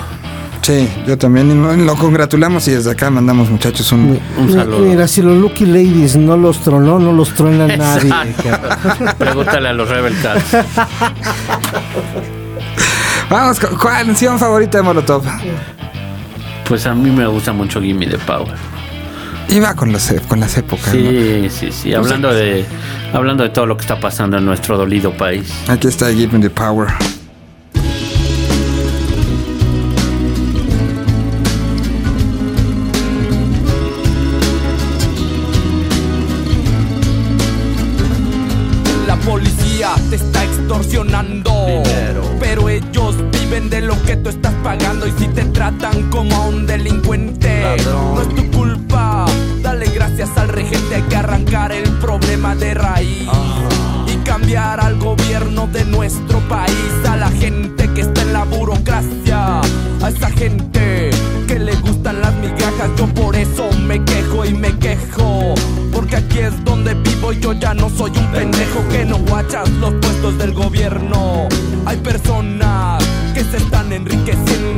Sí, 0.66 0.90
yo 1.06 1.16
también. 1.16 1.52
Y 1.80 1.86
lo 1.86 1.96
congratulamos 1.96 2.68
y 2.68 2.72
desde 2.72 2.90
acá 2.90 3.12
mandamos, 3.12 3.52
muchachos, 3.52 3.92
un. 3.92 4.20
Saludo. 4.52 4.80
Mira, 4.80 5.08
si 5.08 5.22
los 5.22 5.38
Lucky 5.38 5.64
Ladies 5.64 6.16
no 6.16 6.36
los 6.38 6.58
tronó, 6.64 6.98
no 6.98 7.12
los 7.14 7.36
truena 7.36 7.68
nadie. 7.68 8.12
Pregúntale 9.20 9.70
a 9.70 9.74
los 9.74 9.88
Rebel 9.88 10.16
Cats. 10.24 10.58
Vamos, 13.30 13.60
con- 13.60 13.78
¿cuál 13.78 14.08
canción 14.08 14.40
favorita 14.40 14.80
de 14.80 14.84
Molotov? 14.84 15.24
Pues 16.68 16.88
a 16.88 16.96
mí 16.96 17.12
me 17.12 17.28
gusta 17.28 17.54
mucho 17.54 17.80
Gimme 17.80 18.08
the 18.08 18.18
Power. 18.18 18.56
Iba 19.50 19.76
con, 19.76 19.92
los, 19.92 20.12
con 20.28 20.40
las 20.40 20.58
épocas. 20.58 20.96
¿no? 20.96 21.00
Sí, 21.12 21.48
sí, 21.52 21.72
sí. 21.72 21.94
Hablando 21.94 22.34
de, 22.34 22.66
hablando 23.14 23.44
de 23.44 23.50
todo 23.50 23.68
lo 23.68 23.78
que 23.78 23.82
está 23.82 24.00
pasando 24.00 24.40
en 24.40 24.46
nuestro 24.46 24.80
dolido 24.80 25.16
país. 25.16 25.48
Aquí 25.68 25.88
está 25.88 26.12
Give 26.12 26.36
Me 26.36 26.40
the 26.40 26.50
Power. 26.50 26.88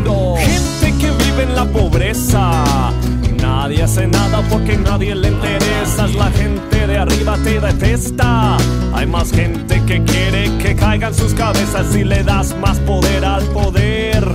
Gente 0.05 0.97
que 0.99 1.11
vive 1.11 1.43
en 1.43 1.55
la 1.55 1.65
pobreza. 1.65 2.63
Nadie 3.41 3.83
hace 3.83 4.07
nada 4.07 4.41
porque 4.49 4.77
nadie 4.77 5.15
le 5.15 5.29
interesas. 5.29 6.13
La 6.15 6.29
gente 6.31 6.87
de 6.87 6.97
arriba 6.97 7.37
te 7.43 7.59
detesta. 7.59 8.57
Hay 8.93 9.05
más 9.07 9.31
gente 9.31 9.81
que 9.85 10.03
quiere 10.03 10.57
que 10.57 10.75
caigan 10.75 11.13
sus 11.13 11.33
cabezas 11.33 11.95
y 11.95 12.03
le 12.03 12.23
das 12.23 12.55
más 12.59 12.79
poder 12.79 13.25
al 13.25 13.43
poder. 13.47 14.25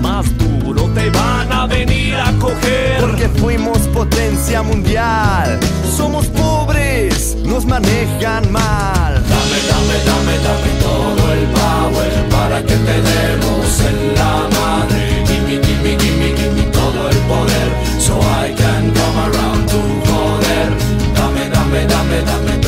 Más 0.00 0.26
duro 0.38 0.84
te 0.94 1.10
van 1.10 1.52
a 1.52 1.66
venir 1.66 2.14
a 2.16 2.32
coger. 2.38 3.00
Porque 3.00 3.28
fuimos 3.28 3.78
potencia 3.88 4.62
mundial. 4.62 5.60
Somos 5.96 6.26
pobres, 6.26 7.36
nos 7.44 7.64
manejan 7.64 8.50
mal. 8.50 9.21
Dame, 9.52 9.64
dame, 9.68 9.98
dame, 10.06 10.38
dame 10.38 10.70
todo 10.80 11.32
el 11.34 11.46
power 11.48 12.28
para 12.30 12.62
que 12.62 12.74
te 12.74 13.02
demos 13.02 13.80
en 13.80 14.14
la 14.14 14.48
madre. 14.48 15.24
Gimme, 15.26 15.60
gimme, 15.62 15.98
gimme, 15.98 16.34
gimme 16.38 16.62
todo 16.72 17.10
el 17.10 17.18
poder 17.28 17.68
so 18.00 18.18
I 18.18 18.54
can 18.56 18.90
come 18.94 19.18
around 19.18 19.68
to 19.68 19.80
joder. 20.08 20.68
Dame, 21.14 21.50
dame, 21.50 21.86
dame, 21.86 22.22
dame 22.22 22.61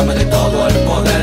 dámele, 0.00 0.24
dámele 0.24 0.24
todo 0.24 0.66
el 0.66 0.74
poder. 0.84 1.19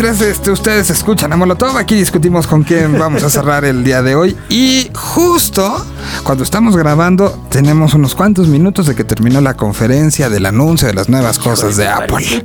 Mientras 0.00 0.26
este, 0.26 0.50
ustedes 0.50 0.88
escuchan 0.88 1.30
a 1.30 1.36
Molotov, 1.36 1.76
aquí 1.76 1.94
discutimos 1.94 2.46
con 2.46 2.62
quién 2.62 2.98
vamos 2.98 3.22
a 3.22 3.28
cerrar 3.30 3.66
el 3.66 3.84
día 3.84 4.00
de 4.00 4.14
hoy. 4.14 4.34
Y 4.48 4.90
justo 4.94 5.84
cuando 6.24 6.42
estamos 6.42 6.74
grabando, 6.74 7.38
tenemos 7.50 7.92
unos 7.92 8.14
cuantos 8.14 8.48
minutos 8.48 8.86
de 8.86 8.94
que 8.94 9.04
terminó 9.04 9.42
la 9.42 9.58
conferencia 9.58 10.30
del 10.30 10.46
anuncio 10.46 10.88
de 10.88 10.94
las 10.94 11.10
nuevas 11.10 11.38
cosas 11.38 11.76
de 11.76 11.86
Apple. 11.86 12.26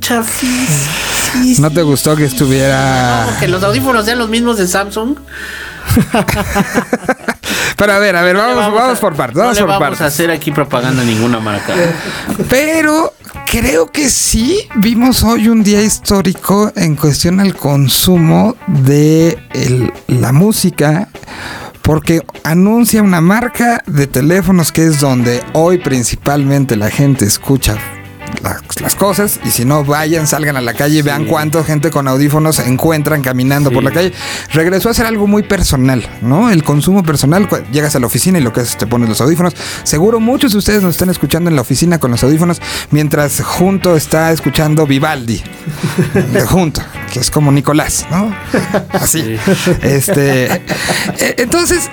¿No 1.59 1.71
te 1.71 1.81
gustó 1.81 2.17
que 2.17 2.25
estuviera.? 2.25 3.37
Que 3.39 3.47
los 3.47 3.63
audífonos 3.63 4.03
sean 4.03 4.19
los 4.19 4.27
mismos 4.27 4.57
de 4.57 4.67
Samsung. 4.67 5.15
Pero 7.75 7.93
a 7.93 7.99
ver, 7.99 8.15
a 8.15 8.21
ver, 8.21 8.35
No 8.35 8.41
vamos, 8.41 8.73
vamos 8.73 8.97
a- 8.97 9.01
por 9.01 9.15
partes. 9.15 9.35
no 9.35 9.41
Vamos 9.43 9.55
le 9.57 9.61
por 9.61 9.69
vamos 9.69 9.81
partes. 9.87 10.01
a 10.01 10.05
hacer 10.05 10.31
aquí 10.31 10.51
propaganda 10.51 11.03
ninguna 11.03 11.39
marca. 11.39 11.73
Pero 12.49 13.13
creo 13.47 13.91
que 13.91 14.09
sí 14.09 14.59
vimos 14.75 15.23
hoy 15.23 15.49
un 15.49 15.63
día 15.63 15.81
histórico 15.81 16.71
en 16.75 16.95
cuestión 16.95 17.39
al 17.39 17.55
consumo 17.55 18.55
de 18.67 19.37
el- 19.53 19.91
la 20.07 20.31
música 20.31 21.09
porque 21.81 22.23
anuncia 22.43 23.03
una 23.03 23.21
marca 23.21 23.83
de 23.85 24.07
teléfonos 24.07 24.71
que 24.71 24.85
es 24.87 24.99
donde 24.99 25.43
hoy 25.53 25.77
principalmente 25.77 26.75
la 26.75 26.89
gente 26.89 27.25
escucha 27.25 27.77
las, 28.41 28.81
las 28.81 28.95
cosas 28.95 29.39
y 29.43 29.51
si 29.51 29.65
no 29.65 29.83
vayan, 29.83 30.27
salgan 30.27 30.57
a 30.57 30.61
la 30.61 30.73
calle 30.73 30.99
y 30.99 31.01
vean 31.01 31.25
cuánta 31.25 31.63
gente 31.63 31.91
con 31.91 32.07
audífonos 32.07 32.57
se 32.57 32.67
encuentran 32.67 33.21
caminando 33.21 33.71
por 33.71 33.83
la 33.83 33.91
calle. 33.91 34.13
Regresó 34.53 34.89
a 34.89 34.93
ser 34.93 35.05
algo 35.05 35.27
muy 35.27 35.43
personal, 35.43 36.07
¿no? 36.21 36.49
El 36.49 36.63
consumo 36.63 37.03
personal, 37.03 37.47
llegas 37.71 37.95
a 37.95 37.99
la 37.99 38.07
oficina 38.07 38.39
y 38.39 38.41
lo 38.41 38.53
que 38.53 38.61
haces 38.61 38.73
es 38.73 38.77
te 38.77 38.87
pones 38.87 39.09
los 39.09 39.21
audífonos. 39.21 39.53
Seguro 39.83 40.19
muchos 40.19 40.51
de 40.51 40.57
ustedes 40.57 40.81
nos 40.81 40.91
están 40.91 41.09
escuchando 41.09 41.49
en 41.49 41.55
la 41.55 41.61
oficina 41.61 41.99
con 41.99 42.11
los 42.11 42.23
audífonos 42.23 42.61
mientras 42.91 43.41
junto 43.41 43.95
está 43.95 44.31
escuchando 44.31 44.85
Vivaldi. 44.85 45.41
De 46.31 46.41
junto, 46.45 46.81
que 47.11 47.19
es 47.19 47.31
como 47.31 47.51
Nicolás, 47.51 48.05
¿no? 48.11 48.35
Así. 48.93 49.37
Este, 49.81 50.45
eh, 50.45 51.35
entonces, 51.37 51.89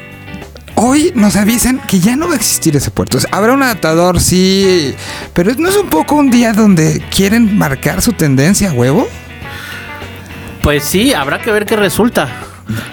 Hoy 0.74 1.12
nos 1.14 1.37
avisan 1.37 1.80
que 1.87 2.00
ya 2.00 2.16
no 2.16 2.26
va 2.26 2.32
a 2.32 2.37
existir 2.37 2.74
ese 2.76 2.90
puerto. 2.90 3.18
O 3.18 3.20
sea, 3.20 3.30
habrá 3.32 3.52
un 3.52 3.62
adaptador, 3.62 4.20
sí, 4.20 4.94
pero 5.35 5.52
no 5.58 5.68
es 5.68 5.76
un 5.76 5.88
poco 5.88 6.16
un 6.16 6.30
día 6.30 6.52
donde 6.52 7.02
quieren 7.14 7.56
marcar 7.56 8.02
su 8.02 8.12
tendencia, 8.12 8.72
huevo. 8.72 9.06
Pues 10.62 10.85
sí, 10.85 11.12
habrá 11.12 11.40
que 11.40 11.50
ver 11.50 11.66
qué 11.66 11.76
resulta. 11.76 12.28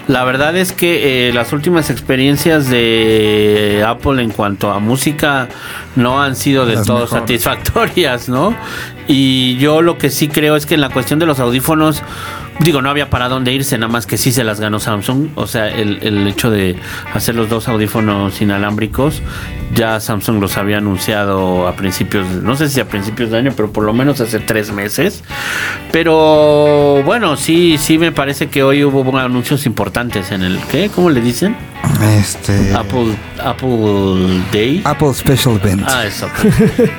La 0.08 0.24
verdad 0.24 0.56
es 0.56 0.72
que 0.72 1.28
eh, 1.28 1.32
las 1.32 1.52
últimas 1.52 1.90
experiencias 1.90 2.68
de 2.68 3.84
Apple 3.86 4.22
en 4.22 4.30
cuanto 4.30 4.70
a 4.70 4.80
música 4.80 5.48
no 5.96 6.22
han 6.22 6.36
sido 6.36 6.66
de 6.66 6.74
Las 6.74 6.86
todo 6.86 7.06
satisfactorias, 7.06 8.28
¿no? 8.28 8.54
Y 9.06 9.56
yo 9.56 9.82
lo 9.82 9.98
que 9.98 10.10
sí 10.10 10.28
creo 10.28 10.56
es 10.56 10.66
que 10.66 10.74
en 10.74 10.80
la 10.80 10.90
cuestión 10.90 11.18
de 11.18 11.26
los 11.26 11.38
audífonos, 11.38 12.02
digo, 12.60 12.82
no 12.82 12.90
había 12.90 13.10
para 13.10 13.28
dónde 13.28 13.52
irse, 13.52 13.78
nada 13.78 13.92
más 13.92 14.06
que 14.06 14.16
sí 14.16 14.32
se 14.32 14.44
las 14.44 14.60
ganó 14.60 14.80
Samsung. 14.80 15.28
O 15.34 15.46
sea, 15.46 15.68
el, 15.68 15.98
el 16.02 16.26
hecho 16.26 16.50
de 16.50 16.76
hacer 17.14 17.34
los 17.34 17.48
dos 17.48 17.68
audífonos 17.68 18.40
inalámbricos, 18.40 19.22
ya 19.74 20.00
Samsung 20.00 20.40
los 20.40 20.56
había 20.56 20.78
anunciado 20.78 21.66
a 21.66 21.74
principios, 21.74 22.26
no 22.26 22.56
sé 22.56 22.68
si 22.68 22.80
a 22.80 22.88
principios 22.88 23.30
de 23.30 23.38
año, 23.38 23.52
pero 23.56 23.72
por 23.72 23.84
lo 23.84 23.92
menos 23.92 24.20
hace 24.20 24.40
tres 24.40 24.72
meses. 24.72 25.24
Pero 25.92 27.02
bueno, 27.04 27.36
sí, 27.36 27.76
sí 27.78 27.98
me 27.98 28.12
parece 28.12 28.48
que 28.48 28.62
hoy 28.62 28.84
hubo 28.84 29.16
anuncios 29.18 29.66
importantes 29.66 30.30
en 30.32 30.42
el, 30.42 30.58
¿qué? 30.70 30.90
¿Cómo 30.94 31.10
le 31.10 31.20
dicen? 31.20 31.56
Este. 32.02 32.74
Apple, 32.74 33.14
Apple 33.42 34.42
Day. 34.52 34.82
Apple 34.84 35.14
Special 35.14 35.56
Event. 35.56 35.82
Ah, 35.86 36.06
eso. 36.06 36.28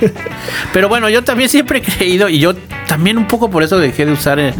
Pero 0.74 0.90
bueno, 0.90 1.10
yo 1.10 1.24
también 1.24 1.50
siempre 1.50 1.80
he 1.80 1.82
creído, 1.82 2.30
y 2.30 2.40
yo 2.40 2.54
también 2.88 3.18
un 3.18 3.28
poco 3.28 3.50
por 3.50 3.64
eso 3.64 3.80
dejé 3.80 4.06
de 4.06 4.12
usar 4.12 4.40
eh, 4.40 4.54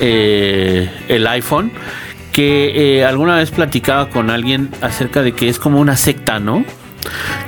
eh, 0.00 0.90
el 1.08 1.26
iPhone, 1.26 1.72
que 2.32 2.98
eh, 2.98 3.04
alguna 3.04 3.36
vez 3.36 3.50
platicaba 3.50 4.10
con 4.10 4.30
alguien 4.30 4.70
acerca 4.80 5.22
de 5.22 5.32
que 5.32 5.48
es 5.48 5.58
como 5.58 5.80
una 5.80 5.96
secta, 5.96 6.38
¿no? 6.38 6.64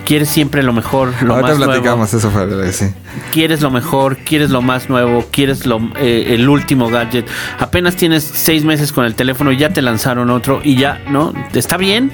Quieres 0.05 0.29
siempre 0.29 0.63
lo 0.63 0.73
mejor, 0.73 1.13
lo 1.23 1.35
Ahorita 1.35 1.49
más 1.51 1.59
nuevo. 1.59 1.73
platicamos 1.73 2.15
eso, 2.15 2.31
Fabio, 2.31 2.73
sí. 2.73 2.87
Quieres 3.33 3.61
lo 3.61 3.71
mejor, 3.71 4.17
quieres 4.19 4.51
lo 4.51 4.63
más 4.63 4.89
nuevo, 4.89 5.25
quieres 5.31 5.67
lo, 5.67 5.81
eh, 5.99 6.35
el 6.35 6.49
último 6.49 6.89
gadget. 6.89 7.27
Apenas 7.59 7.97
tienes 7.97 8.25
seis 8.25 8.65
meses 8.65 8.93
con 8.93 9.05
el 9.05 9.15
teléfono 9.15 9.53
y 9.53 9.57
ya 9.57 9.71
te 9.71 9.83
lanzaron 9.83 10.31
otro 10.31 10.61
y 10.63 10.77
ya, 10.77 11.01
¿no? 11.09 11.33
Está 11.53 11.77
bien, 11.77 12.11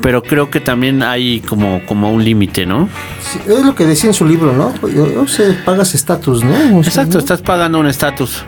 pero 0.00 0.22
creo 0.22 0.50
que 0.50 0.60
también 0.60 1.02
hay 1.02 1.40
como, 1.40 1.84
como 1.86 2.12
un 2.12 2.24
límite, 2.24 2.66
¿no? 2.66 2.88
Sí, 3.20 3.38
es 3.46 3.64
lo 3.64 3.74
que 3.74 3.86
decía 3.86 4.10
en 4.10 4.14
su 4.14 4.26
libro, 4.26 4.52
¿no? 4.52 4.72
O 5.20 5.26
sea, 5.26 5.46
pagas 5.64 5.94
estatus, 5.94 6.44
¿no? 6.44 6.78
O 6.78 6.82
sea, 6.82 6.90
Exacto, 6.90 7.14
¿no? 7.14 7.18
estás 7.20 7.42
pagando 7.42 7.78
un 7.78 7.86
estatus. 7.86 8.44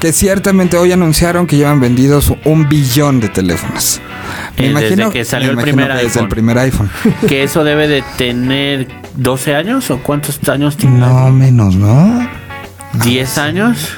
Que 0.00 0.12
ciertamente 0.12 0.76
hoy 0.76 0.92
anunciaron 0.92 1.46
que 1.46 1.56
llevan 1.56 1.80
vendidos 1.80 2.32
un 2.44 2.68
billón 2.68 3.20
de 3.20 3.28
teléfonos. 3.28 4.00
Eh, 4.56 4.72
desde 4.72 5.10
que 5.10 5.24
salió 5.24 5.48
me 5.48 5.62
el 5.62 5.68
imagino 5.68 5.76
primer 5.76 5.96
que 5.98 6.04
desde 6.04 6.20
el 6.20 6.28
primer 6.28 6.58
iPhone. 6.58 6.90
Que 7.28 7.42
eso 7.42 7.64
debe 7.64 7.88
de 7.88 8.02
tener 8.16 8.88
12 9.16 9.54
años 9.54 9.90
o 9.90 9.98
cuántos 9.98 10.40
años 10.48 10.76
tiene? 10.76 10.98
No 10.98 11.30
menos, 11.30 11.74
¿no? 11.76 12.28
10 13.04 13.38
años. 13.38 13.88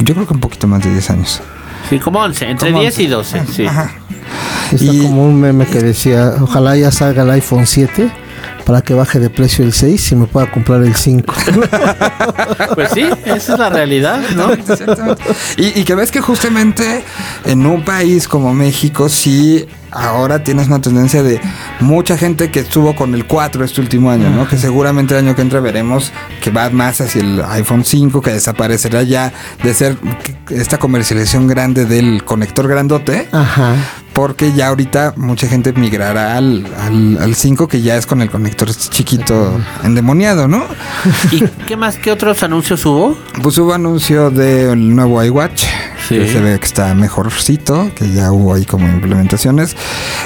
Yo 0.00 0.14
creo 0.14 0.26
que 0.26 0.34
un 0.34 0.40
poquito 0.40 0.66
más 0.66 0.82
de 0.82 0.90
10 0.90 1.10
años. 1.10 1.40
Sí, 1.88 1.98
como 1.98 2.20
11, 2.20 2.50
entre 2.50 2.70
Como 2.70 2.80
10 2.82 2.98
y 3.00 3.12
11. 3.12 3.38
12, 3.38 3.52
sí. 3.52 3.66
Ajá. 3.66 3.90
Está 4.72 4.84
Y- 4.92 5.02
como 5.02 5.24
un 5.26 5.40
meme 5.40 5.66
que 5.66 5.80
decía, 5.80 6.34
ojalá 6.40 6.76
ya 6.76 6.90
salga 6.90 7.22
el 7.22 7.30
iPhone 7.30 7.66
7 7.66 8.10
para 8.64 8.82
que 8.82 8.94
baje 8.94 9.18
de 9.18 9.30
precio 9.30 9.64
el 9.64 9.72
6 9.72 10.12
y 10.12 10.16
me 10.16 10.26
pueda 10.26 10.50
comprar 10.50 10.82
el 10.82 10.94
5. 10.94 11.32
Pues 12.74 12.90
sí, 12.92 13.08
esa 13.24 13.52
es 13.52 13.58
la 13.58 13.68
realidad, 13.68 14.20
¿no? 14.36 14.52
Exactamente. 14.52 15.22
Y, 15.56 15.80
y 15.80 15.84
que 15.84 15.94
ves 15.94 16.10
que 16.10 16.20
justamente 16.20 17.02
en 17.44 17.66
un 17.66 17.84
país 17.84 18.28
como 18.28 18.54
México 18.54 19.08
sí 19.08 19.66
ahora 19.92 20.42
tienes 20.42 20.68
una 20.68 20.80
tendencia 20.80 21.22
de 21.22 21.40
mucha 21.80 22.16
gente 22.16 22.50
que 22.50 22.60
estuvo 22.60 22.94
con 22.94 23.14
el 23.14 23.26
4 23.26 23.64
este 23.64 23.80
último 23.80 24.10
año, 24.10 24.30
¿no? 24.30 24.46
Que 24.46 24.56
seguramente 24.56 25.14
el 25.16 25.26
año 25.26 25.34
que 25.34 25.42
entra 25.42 25.60
veremos 25.60 26.12
que 26.40 26.50
va 26.50 26.70
más 26.70 27.00
hacia 27.00 27.20
el 27.20 27.42
iPhone 27.44 27.84
5, 27.84 28.20
que 28.20 28.32
desaparecerá 28.32 29.02
ya 29.02 29.32
de 29.62 29.74
ser 29.74 29.96
esta 30.50 30.78
comercialización 30.78 31.46
grande 31.46 31.86
del 31.86 32.24
conector 32.24 32.68
grandote. 32.68 33.28
Ajá. 33.32 33.74
Porque 34.20 34.52
ya 34.52 34.68
ahorita 34.68 35.14
mucha 35.16 35.48
gente 35.48 35.72
migrará 35.72 36.36
al, 36.36 36.66
al, 36.78 37.16
al 37.22 37.34
5 37.34 37.66
que 37.68 37.80
ya 37.80 37.96
es 37.96 38.04
con 38.04 38.20
el 38.20 38.28
conector 38.28 38.68
chiquito 38.68 39.58
endemoniado, 39.82 40.46
¿no? 40.46 40.66
¿Y 41.30 41.40
qué 41.66 41.74
más, 41.74 41.96
qué 41.96 42.12
otros 42.12 42.42
anuncios 42.42 42.84
hubo? 42.84 43.16
Pues 43.42 43.56
hubo 43.56 43.72
anuncio 43.72 44.28
del 44.28 44.94
nuevo 44.94 45.24
iWatch, 45.24 45.64
Sí. 46.10 46.18
que 46.20 46.28
se 46.32 46.40
ve 46.40 46.58
que 46.58 46.66
está 46.66 46.94
mejorcito, 46.94 47.90
que 47.94 48.10
ya 48.12 48.30
hubo 48.32 48.54
ahí 48.54 48.64
como 48.64 48.86
implementaciones. 48.88 49.74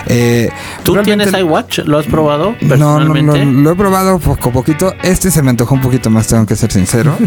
Eh, 0.07 0.51
¿Tú 0.83 0.97
tienes 1.03 1.33
iWatch? 1.33 1.81
¿Lo 1.81 1.99
has 1.99 2.07
probado 2.07 2.55
No, 2.61 2.99
no, 3.01 3.15
no, 3.15 3.37
lo 3.37 3.71
he 3.71 3.75
probado 3.77 4.19
poco 4.19 4.51
poquito. 4.51 4.93
Este 5.03 5.31
se 5.31 5.43
me 5.43 5.51
antojó 5.51 5.75
un 5.75 5.81
poquito 5.81 6.11
más, 6.11 6.27
tengo 6.27 6.45
que 6.47 6.57
ser 6.57 6.73
sincero. 6.73 7.17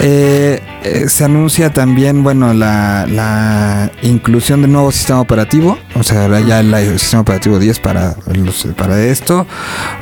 Eh, 0.00 0.60
eh, 0.82 1.08
se 1.08 1.24
anuncia 1.24 1.72
también, 1.72 2.22
bueno, 2.24 2.54
la, 2.54 3.06
la 3.06 3.90
inclusión 4.02 4.62
del 4.62 4.72
nuevo 4.72 4.90
sistema 4.90 5.20
operativo. 5.20 5.78
O 5.94 6.02
sea, 6.02 6.22
ahora 6.22 6.40
ya 6.40 6.60
el, 6.60 6.72
el 6.74 6.98
sistema 6.98 7.20
operativo 7.22 7.58
10 7.58 7.78
para, 7.80 8.16
los- 8.34 8.66
para 8.76 9.00
esto. 9.00 9.46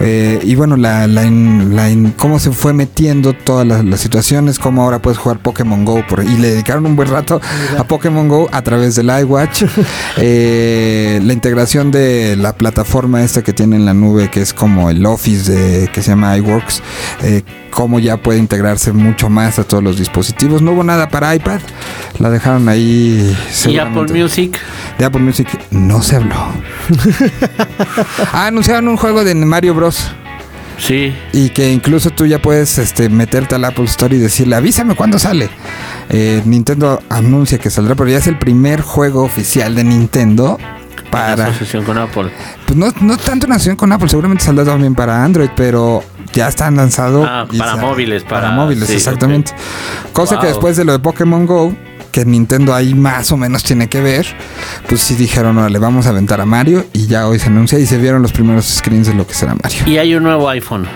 Eh, 0.01 0.39
y 0.43 0.55
bueno, 0.55 0.77
la, 0.77 1.07
la, 1.07 1.25
in- 1.27 1.77
la 1.77 1.91
in- 1.91 2.13
cómo 2.13 2.39
se 2.39 2.53
fue 2.53 2.73
metiendo 2.73 3.33
todas 3.35 3.67
las, 3.67 3.85
las 3.85 4.01
situaciones, 4.01 4.59
cómo 4.59 4.83
ahora 4.85 5.01
puedes 5.01 5.19
jugar 5.19 5.41
Pokémon 5.41 5.85
Go. 5.85 6.05
Por, 6.09 6.25
y 6.25 6.37
le 6.39 6.51
dedicaron 6.53 6.87
un 6.87 6.97
buen 6.97 7.09
rato 7.11 7.41
a 7.81 7.85
Pokémon 7.85 8.29
Go 8.29 8.49
a 8.53 8.63
través 8.63 8.95
del 8.95 9.11
iWatch. 9.11 9.65
Eh, 10.23 11.21
la 11.23 11.33
integración 11.33 11.91
de 11.91 12.37
la 12.37 12.53
plataforma 12.53 13.23
esta 13.23 13.43
que 13.43 13.53
tiene 13.53 13.77
en 13.77 13.87
la 13.87 13.95
nube, 13.95 14.29
que 14.29 14.41
es 14.41 14.53
como 14.53 14.91
el 14.91 15.07
Office 15.07 15.51
de, 15.51 15.89
que 15.89 16.03
se 16.03 16.11
llama 16.11 16.37
iWorks, 16.37 16.83
eh, 17.23 17.43
cómo 17.71 17.99
ya 17.99 18.17
puede 18.19 18.39
integrarse 18.39 18.93
mucho 18.93 19.31
más 19.31 19.59
a 19.59 19.65
todos 19.65 19.83
los 19.83 19.99
dispositivos. 19.99 20.61
No 20.63 20.73
hubo 20.73 20.85
nada 20.85 21.09
para 21.09 21.35
iPad, 21.35 21.61
la 22.19 22.29
dejaron 22.29 22.69
ahí. 22.69 23.35
¿Y. 23.67 23.79
Apple 23.79 24.13
Music? 24.13 24.59
De 24.99 25.05
Apple 25.05 25.23
Music 25.23 25.49
no 25.71 26.03
se 26.03 26.17
habló. 26.17 26.37
ah, 28.33 28.47
anunciaron 28.47 28.89
un 28.89 28.97
juego 28.97 29.25
de 29.25 29.35
Mario 29.35 29.75
Bros. 29.75 30.11
Sí. 30.81 31.15
Y 31.33 31.51
que 31.51 31.71
incluso 31.71 32.11
tú 32.11 32.27
ya 32.27 32.41
puedes 32.41 32.79
este, 32.79 33.09
meterte 33.09 33.55
al 33.55 33.65
Apple 33.65 33.85
Store 33.85 34.17
y 34.17 34.19
decirle, 34.19 34.57
avísame 34.57 34.95
cuándo 34.97 35.19
sale. 35.19 35.51
Eh, 36.09 36.43
Nintendo 36.45 37.03
anuncia 37.09 37.59
que 37.59 37.71
saldrá, 37.71 37.95
pero 37.95 38.09
ya 38.11 38.19
es 38.19 38.27
el 38.27 38.39
primer 38.39 38.81
juego 38.81 39.23
oficial 39.23 39.75
de 39.75 39.85
Nintendo 39.85 40.59
En 41.05 41.11
para... 41.11 41.47
asociación 41.47 41.85
con 41.85 41.99
Apple. 41.99 42.31
Pues 42.67 42.77
no, 42.79 42.93
no 43.01 43.17
tanto 43.17 43.47
en 43.47 43.53
asociación 43.53 43.77
con 43.77 43.93
Apple, 43.93 44.09
seguramente 44.09 44.45
saldrá 44.45 44.65
también 44.65 44.95
para 44.95 45.23
Android, 45.23 45.51
pero 45.55 46.03
ya 46.33 46.49
están 46.49 46.77
lanzados. 46.77 47.27
Ah, 47.29 47.47
para 47.59 47.77
móviles, 47.77 48.25
para- 48.25 48.51
móviles, 48.53 48.89
exactamente. 48.91 49.53
Cosa 50.13 50.39
que 50.41 50.47
después 50.47 50.77
de 50.77 50.85
lo 50.85 50.93
de 50.93 50.99
Pokémon 50.99 51.45
Go, 51.47 51.75
que 52.11 52.25
Nintendo 52.25 52.75
ahí 52.75 52.95
más 52.95 53.31
o 53.33 53.37
menos 53.37 53.63
tiene 53.63 53.89
que 53.89 54.01
ver, 54.01 54.27
pues 54.89 55.01
sí 55.01 55.15
dijeron, 55.15 55.57
ahora 55.59 55.71
le 55.71 55.79
vamos 55.79 56.07
a 56.07 56.11
aventar 56.11 56.41
a 56.41 56.47
Mario 56.47 56.85
y 56.93 57.07
ya 57.07 57.27
hoy 57.29 57.39
se 57.39 57.47
anuncia 57.47 57.79
y 57.79 57.87
se 57.87 57.99
vieron 57.99 58.23
los 58.23 58.33
primeros 58.33 58.67
screens 58.67 59.07
de 59.07 59.15
lo 59.15 59.27
que 59.27 59.35
será 59.35 59.55
Mario. 59.63 59.83
Y 59.87 59.99
hay 59.99 60.15
un 60.15 60.23
nuevo 60.25 60.49
iPhone. 60.49 60.87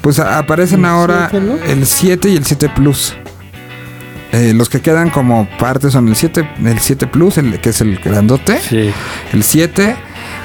Pues 0.00 0.18
aparecen 0.18 0.80
¿El 0.80 0.86
ahora 0.86 1.28
7, 1.30 1.46
no? 1.46 1.54
el 1.64 1.86
7 1.86 2.28
y 2.30 2.36
el 2.36 2.44
7 2.44 2.68
Plus. 2.74 3.14
Eh, 4.32 4.52
los 4.54 4.68
que 4.68 4.80
quedan 4.80 5.10
como 5.10 5.48
parte 5.58 5.90
son 5.90 6.08
el 6.08 6.16
7, 6.16 6.48
el 6.64 6.78
7 6.78 7.06
Plus, 7.06 7.38
el 7.38 7.60
que 7.60 7.70
es 7.70 7.80
el 7.80 7.96
grandote, 7.98 8.58
Sí. 8.60 8.90
el 9.32 9.42
7, 9.42 9.96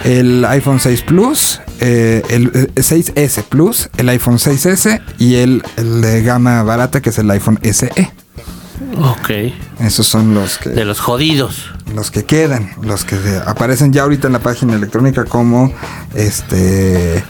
el 0.06 0.46
iPhone 0.46 0.80
6 0.80 1.02
Plus, 1.02 1.62
eh, 1.80 2.22
el, 2.30 2.52
el 2.76 2.84
6S 2.84 3.44
Plus, 3.44 3.90
el 3.98 4.08
iPhone 4.10 4.38
6S 4.38 5.02
y 5.18 5.36
el, 5.36 5.64
el 5.78 6.02
de 6.02 6.22
gama 6.24 6.62
barata 6.64 7.02
que 7.02 7.10
es 7.10 7.18
el 7.18 7.30
iPhone 7.32 7.60
SE. 7.64 7.92
Ok. 8.98 9.30
Esos 9.80 10.08
son 10.08 10.34
los 10.34 10.58
que 10.58 10.70
De 10.70 10.86
los 10.86 11.00
jodidos. 11.00 11.72
los 11.94 12.12
que 12.12 12.24
quedan, 12.26 12.72
los 12.82 13.04
que 13.06 13.18
aparecen 13.46 13.92
ya 13.94 14.04
ahorita 14.04 14.28
en 14.28 14.34
la 14.34 14.40
página 14.40 14.76
electrónica 14.76 15.26
como 15.26 15.74
este 16.16 17.24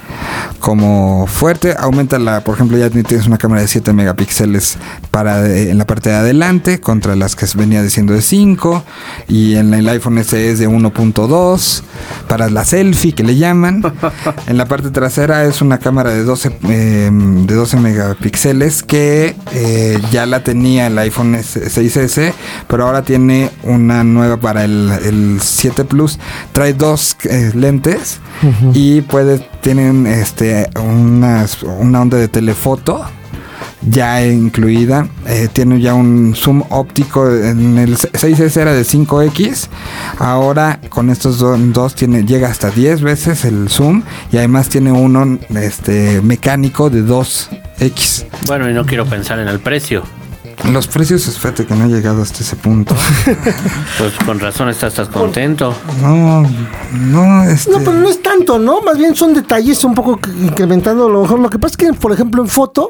como 0.59 1.25
fuerte. 1.27 1.75
Aumenta 1.77 2.19
la, 2.19 2.43
por 2.43 2.55
ejemplo, 2.55 2.77
ya 2.77 2.89
tienes 2.89 3.27
una 3.27 3.37
cámara 3.37 3.61
de 3.61 3.67
7 3.67 3.93
megapíxeles 3.93 4.77
para 5.09 5.41
de- 5.41 5.71
en 5.71 5.77
la 5.77 5.85
parte 5.87 6.09
de 6.09 6.15
adelante 6.15 6.79
contra 6.79 7.15
las 7.15 7.35
que 7.35 7.45
venía 7.55 7.81
diciendo 7.83 8.13
de 8.13 8.21
5 8.21 8.83
y 9.27 9.55
en 9.55 9.73
el 9.73 9.87
iPhone 9.89 10.23
SE 10.23 10.51
es 10.51 10.59
de 10.59 10.67
1.2 10.67 11.83
para 12.27 12.49
la 12.49 12.65
selfie 12.65 13.13
que 13.13 13.23
le 13.23 13.35
llaman. 13.37 13.81
en 14.47 14.57
la 14.57 14.65
parte 14.65 14.89
trasera 14.91 15.45
es 15.45 15.61
una 15.61 15.79
cámara 15.79 16.11
de 16.11 16.23
12 16.23 16.57
eh, 16.69 17.09
de 17.11 17.55
12 17.55 17.77
megapíxeles 17.77 18.83
que 18.83 19.35
eh, 19.53 19.99
ya 20.11 20.25
la 20.25 20.43
tenía 20.43 20.87
el 20.87 20.97
iPhone 20.99 21.35
S- 21.35 21.59
6S, 21.69 22.33
pero 22.67 22.85
ahora 22.85 23.01
tiene 23.03 23.49
una 23.63 24.03
nueva 24.03 24.37
para 24.37 24.63
el, 24.63 24.91
el 25.05 25.39
7 25.41 25.85
Plus. 25.85 26.19
Trae 26.51 26.73
dos 26.73 27.15
eh, 27.23 27.51
lentes 27.55 28.19
y 28.73 29.01
puede 29.01 29.47
tienen 29.61 30.07
este 30.07 30.69
unas, 30.79 31.63
una 31.63 32.01
onda 32.01 32.17
de 32.17 32.27
telefoto 32.27 33.03
ya 33.87 34.23
incluida. 34.25 35.07
Eh, 35.25 35.49
tiene 35.51 35.79
ya 35.81 35.93
un 35.95 36.33
zoom 36.35 36.63
óptico. 36.69 37.27
En 37.31 37.77
el 37.79 37.97
6S 37.97 38.57
era 38.57 38.73
de 38.73 38.83
5X. 38.83 39.67
Ahora 40.19 40.79
con 40.89 41.09
estos 41.09 41.39
do- 41.39 41.57
dos 41.57 41.95
tiene, 41.95 42.23
llega 42.23 42.47
hasta 42.47 42.69
10 42.69 43.01
veces 43.01 43.43
el 43.45 43.69
zoom. 43.69 44.03
Y 44.31 44.37
además 44.37 44.69
tiene 44.69 44.91
uno 44.91 45.39
este, 45.55 46.21
mecánico 46.21 46.89
de 46.91 47.03
2X. 47.03 48.25
Bueno, 48.45 48.69
y 48.69 48.73
no 48.73 48.85
quiero 48.85 49.05
pensar 49.05 49.39
en 49.39 49.47
el 49.47 49.59
precio. 49.59 50.03
Los 50.69 50.87
precios, 50.87 51.23
fíjate 51.39 51.65
que 51.65 51.73
no 51.75 51.85
he 51.85 51.89
llegado 51.89 52.21
hasta 52.21 52.39
ese 52.43 52.55
punto. 52.55 52.95
Pues 53.97 54.13
con 54.25 54.39
razón 54.39 54.69
estás, 54.69 54.89
estás 54.93 55.09
contento. 55.09 55.75
No, 56.01 56.43
no, 56.93 57.43
este. 57.43 57.71
No, 57.71 57.77
pero 57.79 57.93
no 57.93 58.09
es 58.09 58.21
tanto, 58.23 58.57
¿no? 58.57 58.81
Más 58.81 58.97
bien 58.97 59.15
son 59.15 59.33
detalles 59.33 59.83
un 59.83 59.93
poco 59.93 60.19
incrementando 60.41 61.05
a 61.07 61.09
lo 61.09 61.21
mejor. 61.21 61.39
Lo 61.39 61.49
que 61.49 61.59
pasa 61.59 61.73
es 61.73 61.77
que, 61.77 61.93
por 61.93 62.11
ejemplo, 62.11 62.41
en 62.41 62.47
foto, 62.47 62.89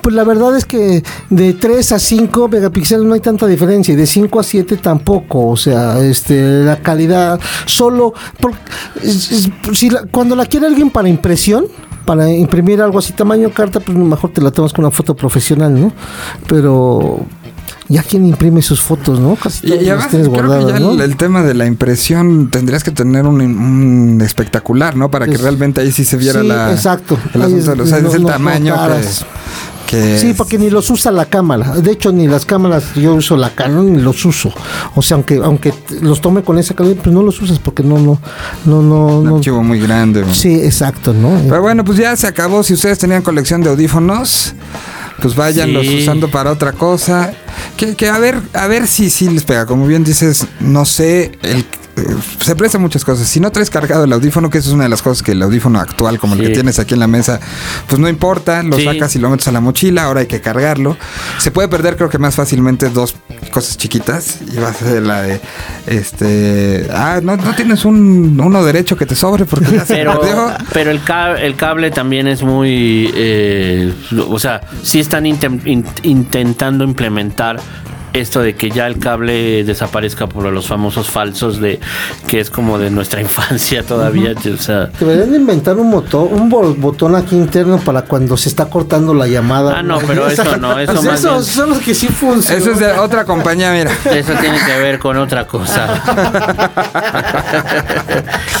pues 0.00 0.14
la 0.14 0.24
verdad 0.24 0.56
es 0.56 0.64
que 0.64 1.02
de 1.30 1.52
3 1.54 1.92
a 1.92 1.98
5 1.98 2.48
megapíxeles 2.48 3.04
no 3.04 3.14
hay 3.14 3.20
tanta 3.20 3.46
diferencia 3.46 3.92
y 3.94 3.96
de 3.96 4.06
5 4.06 4.40
a 4.40 4.42
7 4.42 4.76
tampoco. 4.78 5.48
O 5.48 5.56
sea, 5.56 5.98
este 6.00 6.40
la 6.64 6.78
calidad 6.78 7.38
solo... 7.66 8.14
por- 8.40 8.52
es- 9.02 9.30
es- 9.30 9.50
si 9.78 9.90
la- 9.90 10.04
cuando 10.10 10.34
la 10.34 10.46
quiere 10.46 10.66
alguien 10.66 10.90
para 10.90 11.08
impresión, 11.08 11.66
para 12.04 12.30
imprimir 12.30 12.80
algo 12.80 12.98
así 12.98 13.12
tamaño 13.12 13.50
carta, 13.50 13.80
pues 13.80 13.96
mejor 13.96 14.30
te 14.32 14.40
la 14.40 14.50
tomas 14.50 14.72
con 14.72 14.84
una 14.84 14.90
foto 14.92 15.14
profesional, 15.14 15.78
¿no? 15.80 15.92
Pero... 16.48 17.24
Ya 17.88 18.02
quien 18.02 18.24
imprime 18.24 18.62
sus 18.62 18.80
fotos, 18.80 19.20
¿no? 19.20 19.36
Casi 19.36 19.66
Y, 19.66 19.74
y 19.74 19.88
además 19.90 20.06
que 20.06 20.22
guardadas, 20.24 20.66
ya 20.72 20.80
¿no? 20.80 20.92
el, 20.92 21.00
el 21.02 21.16
tema 21.16 21.42
de 21.42 21.52
la 21.52 21.66
impresión 21.66 22.48
tendrías 22.50 22.84
que 22.84 22.90
tener 22.90 23.26
un, 23.26 23.40
un 23.42 24.20
espectacular, 24.22 24.96
¿no? 24.96 25.10
Para 25.10 25.26
que 25.26 25.36
realmente 25.36 25.80
ahí 25.82 25.92
sí 25.92 26.04
se 26.04 26.16
viera 26.16 26.40
sí, 26.40 26.46
la, 26.48 26.72
exacto. 26.72 27.18
el 27.34 27.42
asunto 27.42 27.82
o 27.82 27.86
sea, 27.86 28.00
no- 28.00 28.08
es 28.08 28.14
el 28.14 28.22
no 28.22 28.28
tamaño 28.28 28.74
que, 28.74 28.80
Sí, 30.18 30.28
es- 30.30 30.36
porque 30.36 30.58
ni 30.58 30.70
los 30.70 30.88
usa 30.90 31.10
la 31.12 31.26
cámara. 31.26 31.74
De 31.76 31.92
hecho, 31.92 32.12
ni 32.12 32.26
las 32.26 32.44
cámaras, 32.46 32.84
yo 32.94 33.14
uso 33.14 33.36
la 33.36 33.50
Canon 33.54 33.92
ni 33.92 34.00
los 34.00 34.24
uso. 34.24 34.52
O 34.94 35.02
sea, 35.02 35.16
aunque 35.16 35.36
aunque 35.36 35.74
los 36.00 36.20
tome 36.20 36.42
con 36.42 36.58
esa 36.58 36.74
calidad, 36.74 36.96
pues 37.02 37.14
no 37.14 37.22
los 37.22 37.40
usas 37.42 37.58
porque 37.58 37.82
no, 37.82 37.98
no, 37.98 38.18
no, 38.64 38.82
no. 38.82 39.06
un 39.18 39.24
no. 39.24 39.36
archivo 39.36 39.62
muy 39.62 39.80
grande. 39.80 40.24
Sí, 40.32 40.54
exacto, 40.54 41.12
¿no? 41.12 41.40
Pero 41.48 41.62
bueno, 41.62 41.84
pues 41.84 41.98
ya 41.98 42.16
se 42.16 42.26
acabó. 42.26 42.62
Si 42.62 42.74
ustedes 42.74 42.98
tenían 42.98 43.22
colección 43.22 43.62
de 43.62 43.70
audífonos, 43.70 44.54
pues 45.20 45.34
váyanlos 45.36 45.86
Sí. 45.86 45.98
usando 46.02 46.30
para 46.30 46.50
otra 46.50 46.72
cosa. 46.72 47.32
Que, 47.76 47.94
que 47.94 48.08
a 48.08 48.18
ver, 48.18 48.40
a 48.54 48.66
ver 48.66 48.86
si 48.86 49.08
sí 49.10 49.28
les 49.30 49.44
pega. 49.44 49.66
Como 49.66 49.86
bien 49.86 50.04
dices, 50.04 50.46
no 50.60 50.84
sé, 50.84 51.32
el 51.42 51.64
se 52.40 52.56
presta 52.56 52.78
muchas 52.78 53.04
cosas. 53.04 53.28
Si 53.28 53.38
no 53.40 53.50
traes 53.52 53.68
cargado 53.70 54.04
el 54.04 54.12
audífono, 54.12 54.48
que 54.50 54.58
eso 54.58 54.68
es 54.70 54.74
una 54.74 54.84
de 54.84 54.88
las 54.90 55.02
cosas 55.02 55.22
que 55.22 55.32
el 55.32 55.42
audífono 55.42 55.78
actual, 55.78 56.18
como 56.18 56.34
el 56.34 56.40
que 56.40 56.48
tienes 56.50 56.78
aquí 56.78 56.94
en 56.94 57.00
la 57.00 57.06
mesa, 57.06 57.38
pues 57.86 58.00
no 58.00 58.08
importa, 58.08 58.62
lo 58.62 58.76
Sí. 58.78 58.84
sacas 58.84 59.14
y 59.16 59.18
lo 59.18 59.28
metes 59.30 59.46
a 59.48 59.52
la 59.52 59.60
mochila, 59.60 60.04
ahora 60.04 60.20
hay 60.20 60.26
que 60.26 60.40
cargarlo. 60.40 60.96
Se 61.38 61.50
puede 61.50 61.68
perder, 61.68 61.96
creo 61.96 62.08
que 62.08 62.18
más 62.18 62.34
fácilmente, 62.34 62.88
dos 62.88 63.14
cosas 63.50 63.76
chiquitas. 63.76 64.38
Y 64.52 64.58
va 64.58 64.68
a 64.68 64.74
ser 64.74 65.02
la 65.02 65.22
de, 65.22 65.40
este, 65.86 66.88
ah, 66.92 67.20
no, 67.22 67.36
no 67.36 67.54
tienes 67.54 67.84
un, 67.84 68.40
uno 68.42 68.64
derecho 68.64 68.96
que 68.96 69.06
te 69.06 69.14
sobre 69.14 69.44
porque 69.44 69.70
ya 69.72 69.84
se 69.84 69.94
Pero, 69.94 70.18
perdió. 70.20 70.48
pero 70.72 70.90
el, 70.90 71.02
ca- 71.02 71.40
el 71.40 71.56
cable 71.56 71.90
también 71.90 72.26
es 72.26 72.42
muy. 72.42 73.10
eh, 73.14 73.92
o 74.28 74.38
sea, 74.38 74.62
sí 74.82 74.98
están 75.00 75.26
in- 75.26 75.84
intentando 76.02 76.84
implementar 76.84 77.60
esto 78.12 78.40
de 78.42 78.54
que 78.54 78.70
ya 78.70 78.86
el 78.86 78.98
cable 78.98 79.64
desaparezca 79.64 80.26
por 80.26 80.44
los 80.44 80.66
famosos 80.66 81.08
falsos 81.08 81.60
de 81.60 81.80
que 82.26 82.40
es 82.40 82.50
como 82.50 82.78
de 82.78 82.90
nuestra 82.90 83.20
infancia 83.28 83.82
todavía. 83.82 84.34
O 84.52 84.56
sea, 84.58 84.86
Deberían 84.98 85.30
de 85.30 85.36
inventar 85.38 85.76
un 85.76 85.90
motor, 85.90 86.28
un 86.30 86.48
bo- 86.48 86.74
botón 86.74 87.14
aquí 87.16 87.36
interno 87.36 87.78
para 87.78 88.02
cuando 88.02 88.36
se 88.36 88.48
está 88.48 88.66
cortando 88.66 89.14
la 89.14 89.26
llamada. 89.26 89.78
Ah, 89.78 89.82
no, 89.82 89.98
pero 90.00 90.28
eso 90.28 90.56
no, 90.58 90.78
eso 90.78 91.00
sea, 91.00 91.10
más 91.10 91.20
esos 91.20 91.32
bien- 91.46 91.54
son 91.56 91.70
los 91.70 91.78
que 91.78 91.94
sí 91.94 92.08
funcionan. 92.08 92.62
Eso 92.62 92.72
es 92.72 92.78
de 92.78 92.92
otra 92.92 93.24
compañía, 93.24 93.72
mira. 93.72 93.90
eso 94.14 94.32
tiene 94.40 94.58
que 94.64 94.78
ver 94.78 94.98
con 94.98 95.16
otra 95.16 95.46
cosa. 95.46 96.02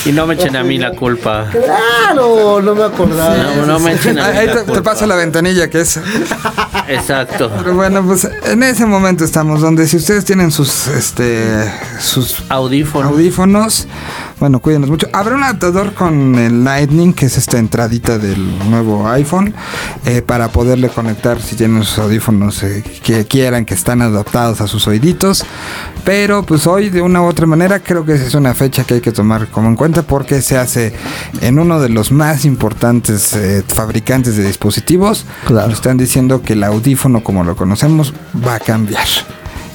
y 0.04 0.12
no 0.12 0.26
me 0.26 0.34
echen 0.34 0.56
a 0.56 0.62
mí 0.64 0.78
la 0.78 0.92
culpa. 0.92 1.46
Claro, 1.50 2.60
no 2.62 2.74
me 2.74 2.84
acordaba. 2.84 3.36
No, 3.36 3.66
no 3.66 3.78
me 3.78 3.92
echen 3.94 4.18
a 4.18 4.28
mí 4.30 4.38
Ahí 4.38 4.46
la 4.46 4.52
te, 4.54 4.58
te 4.60 4.64
culpa. 4.66 4.82
paso 4.92 5.06
la 5.06 5.14
ventanilla 5.16 5.68
que 5.68 5.80
es. 5.82 6.00
Exacto. 6.88 7.50
Pero 7.58 7.74
bueno, 7.74 8.02
pues 8.04 8.28
en 8.44 8.62
ese 8.62 8.86
momento 8.86 9.24
estamos 9.42 9.60
donde 9.60 9.88
si 9.88 9.96
ustedes 9.96 10.24
tienen 10.24 10.52
sus 10.52 10.86
este 10.86 11.68
sus 11.98 12.44
Audífono. 12.48 13.08
audífonos, 13.08 13.88
bueno, 14.38 14.60
cuídenos 14.60 14.88
mucho. 14.88 15.08
Habrá 15.12 15.34
un 15.34 15.42
adaptador 15.42 15.94
con 15.94 16.36
el 16.36 16.62
Lightning, 16.62 17.12
que 17.12 17.26
es 17.26 17.36
esta 17.36 17.58
entradita 17.58 18.18
del 18.18 18.70
nuevo 18.70 19.08
iPhone, 19.08 19.52
eh, 20.04 20.22
para 20.22 20.52
poderle 20.52 20.90
conectar 20.90 21.42
si 21.42 21.56
tienen 21.56 21.82
sus 21.82 21.98
audífonos 21.98 22.62
eh, 22.62 22.84
que 23.02 23.24
quieran, 23.26 23.64
que 23.64 23.74
están 23.74 24.00
adaptados 24.00 24.60
a 24.60 24.68
sus 24.68 24.86
oíditos. 24.86 25.44
Pero 26.04 26.44
pues 26.44 26.68
hoy 26.68 26.88
de 26.88 27.02
una 27.02 27.20
u 27.20 27.26
otra 27.26 27.46
manera 27.46 27.80
creo 27.80 28.04
que 28.04 28.14
es 28.14 28.34
una 28.34 28.54
fecha 28.54 28.84
que 28.84 28.94
hay 28.94 29.00
que 29.00 29.12
tomar 29.12 29.48
como 29.48 29.68
en 29.68 29.74
cuenta 29.74 30.02
porque 30.02 30.40
se 30.40 30.56
hace 30.56 30.92
en 31.40 31.58
uno 31.58 31.80
de 31.80 31.88
los 31.88 32.12
más 32.12 32.44
importantes 32.44 33.32
eh, 33.34 33.64
fabricantes 33.66 34.36
de 34.36 34.44
dispositivos. 34.44 35.26
Claro. 35.46 35.66
Nos 35.66 35.78
están 35.78 35.96
diciendo 35.96 36.42
que 36.42 36.52
el 36.52 36.62
audífono 36.62 37.24
como 37.24 37.42
lo 37.42 37.56
conocemos 37.56 38.14
va 38.46 38.54
a 38.54 38.60
cambiar. 38.60 39.06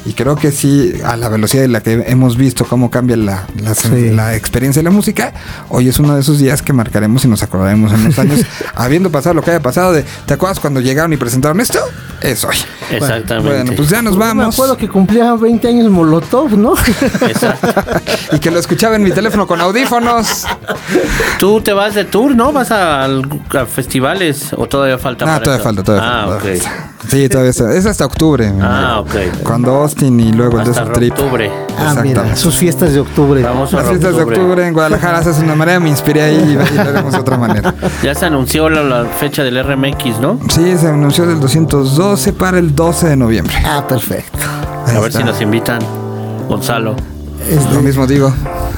Y 0.08 0.14
creo 0.14 0.38
que 0.38 0.54
sí, 0.54 0.94
a 1.04 1.18
la 1.18 1.28
velocidad 1.28 1.66
en 1.66 1.74
la 1.74 1.82
que 1.84 2.02
hemos 2.08 2.38
visto 2.38 2.64
cómo 2.66 2.90
cambia 2.90 3.18
la, 3.18 3.46
la, 3.62 3.76
Sí. 3.76 4.10
la 4.12 4.36
experiencia 4.36 4.80
de 4.80 4.86
la 4.86 4.90
música, 4.90 5.34
hoy 5.68 5.90
es 5.90 6.00
uno 6.00 6.16
de 6.16 6.22
esos 6.22 6.40
días 6.40 6.62
que 6.62 6.72
marcaremos 6.72 7.26
y 7.26 7.28
nos 7.28 7.44
acordaremos 7.44 7.92
en 7.92 8.00
unos 8.00 8.18
años, 8.18 8.40
habiendo 8.76 9.12
pasado 9.12 9.34
lo 9.34 9.42
que 9.42 9.52
haya 9.52 9.62
pasado 9.62 9.92
de, 9.92 10.06
¿te 10.26 10.34
acuerdas 10.34 10.62
cuando 10.62 10.80
llegaron 10.80 11.12
y 11.12 11.18
presentaron 11.18 11.60
esto? 11.60 11.80
Es 12.22 12.46
hoy. 12.46 12.56
Exactamente. 12.92 13.50
Bueno, 13.56 13.72
pues 13.76 13.90
ya 13.90 14.02
nos 14.02 14.14
Me 14.18 14.26
vamos. 14.26 14.56
acuerdo 14.56 14.78
que 14.78 14.88
cumplía 14.88 15.34
20 15.34 15.68
años 15.68 15.90
Molotov, 15.92 16.58
¿no? 16.58 16.74
Exacto. 17.28 17.68
Y 18.32 18.40
que 18.40 18.52
lo 18.52 18.60
escuchaba 18.60 18.96
en 18.98 19.04
mi 19.04 19.12
teléfono 19.12 19.48
con 19.48 19.62
audífonos. 19.62 20.46
Tú 21.40 21.62
te 21.62 21.72
vas 21.74 21.96
de 21.96 22.04
tour, 22.06 22.36
¿no? 22.36 22.52
¿Vas 22.52 22.72
a, 22.72 23.06
a 23.06 23.66
festivales 23.66 24.54
o 24.56 24.68
todavía 24.68 24.98
falta 24.98 25.26
Ah, 25.26 25.28
para 25.40 25.44
todavía 25.44 25.56
eso? 25.56 25.64
falta, 25.64 25.84
todavía 25.84 26.10
Ah, 26.10 26.28
falta. 26.40 26.44
ok. 26.50 27.08
Sí, 27.10 27.30
todavía 27.30 27.52
está. 27.52 27.74
Es 27.74 27.86
hasta 27.86 28.06
octubre. 28.06 28.52
Ah, 28.62 29.00
ok. 29.00 29.44
Cuando 29.44 29.72
Austin 29.76 30.20
y 30.20 30.34
luego 30.34 30.54
el 30.60 30.68
Hasta 30.68 30.82
Desert 30.82 30.94
Trip. 30.94 31.14
octubre. 31.14 31.52
Ah, 31.80 31.96
mira, 32.04 32.36
sus 32.36 32.56
fiestas 32.56 32.94
de 32.94 33.00
octubre. 33.00 33.42
Vamos 33.44 33.74
a 33.74 33.78
Las 33.78 33.88
fiestas 33.90 34.16
de 34.18 34.24
octubre 34.24 34.68
en 34.68 34.74
Guadalajara 34.74 35.20
haces 35.20 35.38
una 35.40 35.56
manera, 35.56 35.80
me 35.80 35.90
inspiré 35.90 36.24
ahí 36.24 36.36
y 36.36 36.74
y 36.74 36.76
lo 36.76 36.82
haremos 36.82 37.14
de 37.14 37.20
otra 37.20 37.38
manera. 37.38 37.74
Ya 38.04 38.14
se 38.16 38.26
anunció 38.26 38.68
la, 38.70 38.84
la 38.84 39.06
fecha 39.06 39.44
del 39.44 39.64
RMX, 39.64 40.20
¿no? 40.20 40.40
Sí, 40.50 40.76
se 40.78 40.88
anunció 40.88 41.26
del 41.28 41.40
212 41.40 42.34
para 42.34 42.58
el 42.60 42.76
12 42.78 43.08
de 43.10 43.16
noviembre. 43.18 43.54
Ah, 43.66 43.84
perfecto. 43.88 44.38
Ahí 44.86 44.96
A 44.96 45.00
ver 45.00 45.08
está. 45.10 45.20
si 45.20 45.26
nos 45.26 45.42
invitan. 45.42 45.80
Gonzalo. 46.48 46.96
Lo 47.74 47.82
mismo 47.82 48.06
digo. 48.08 48.34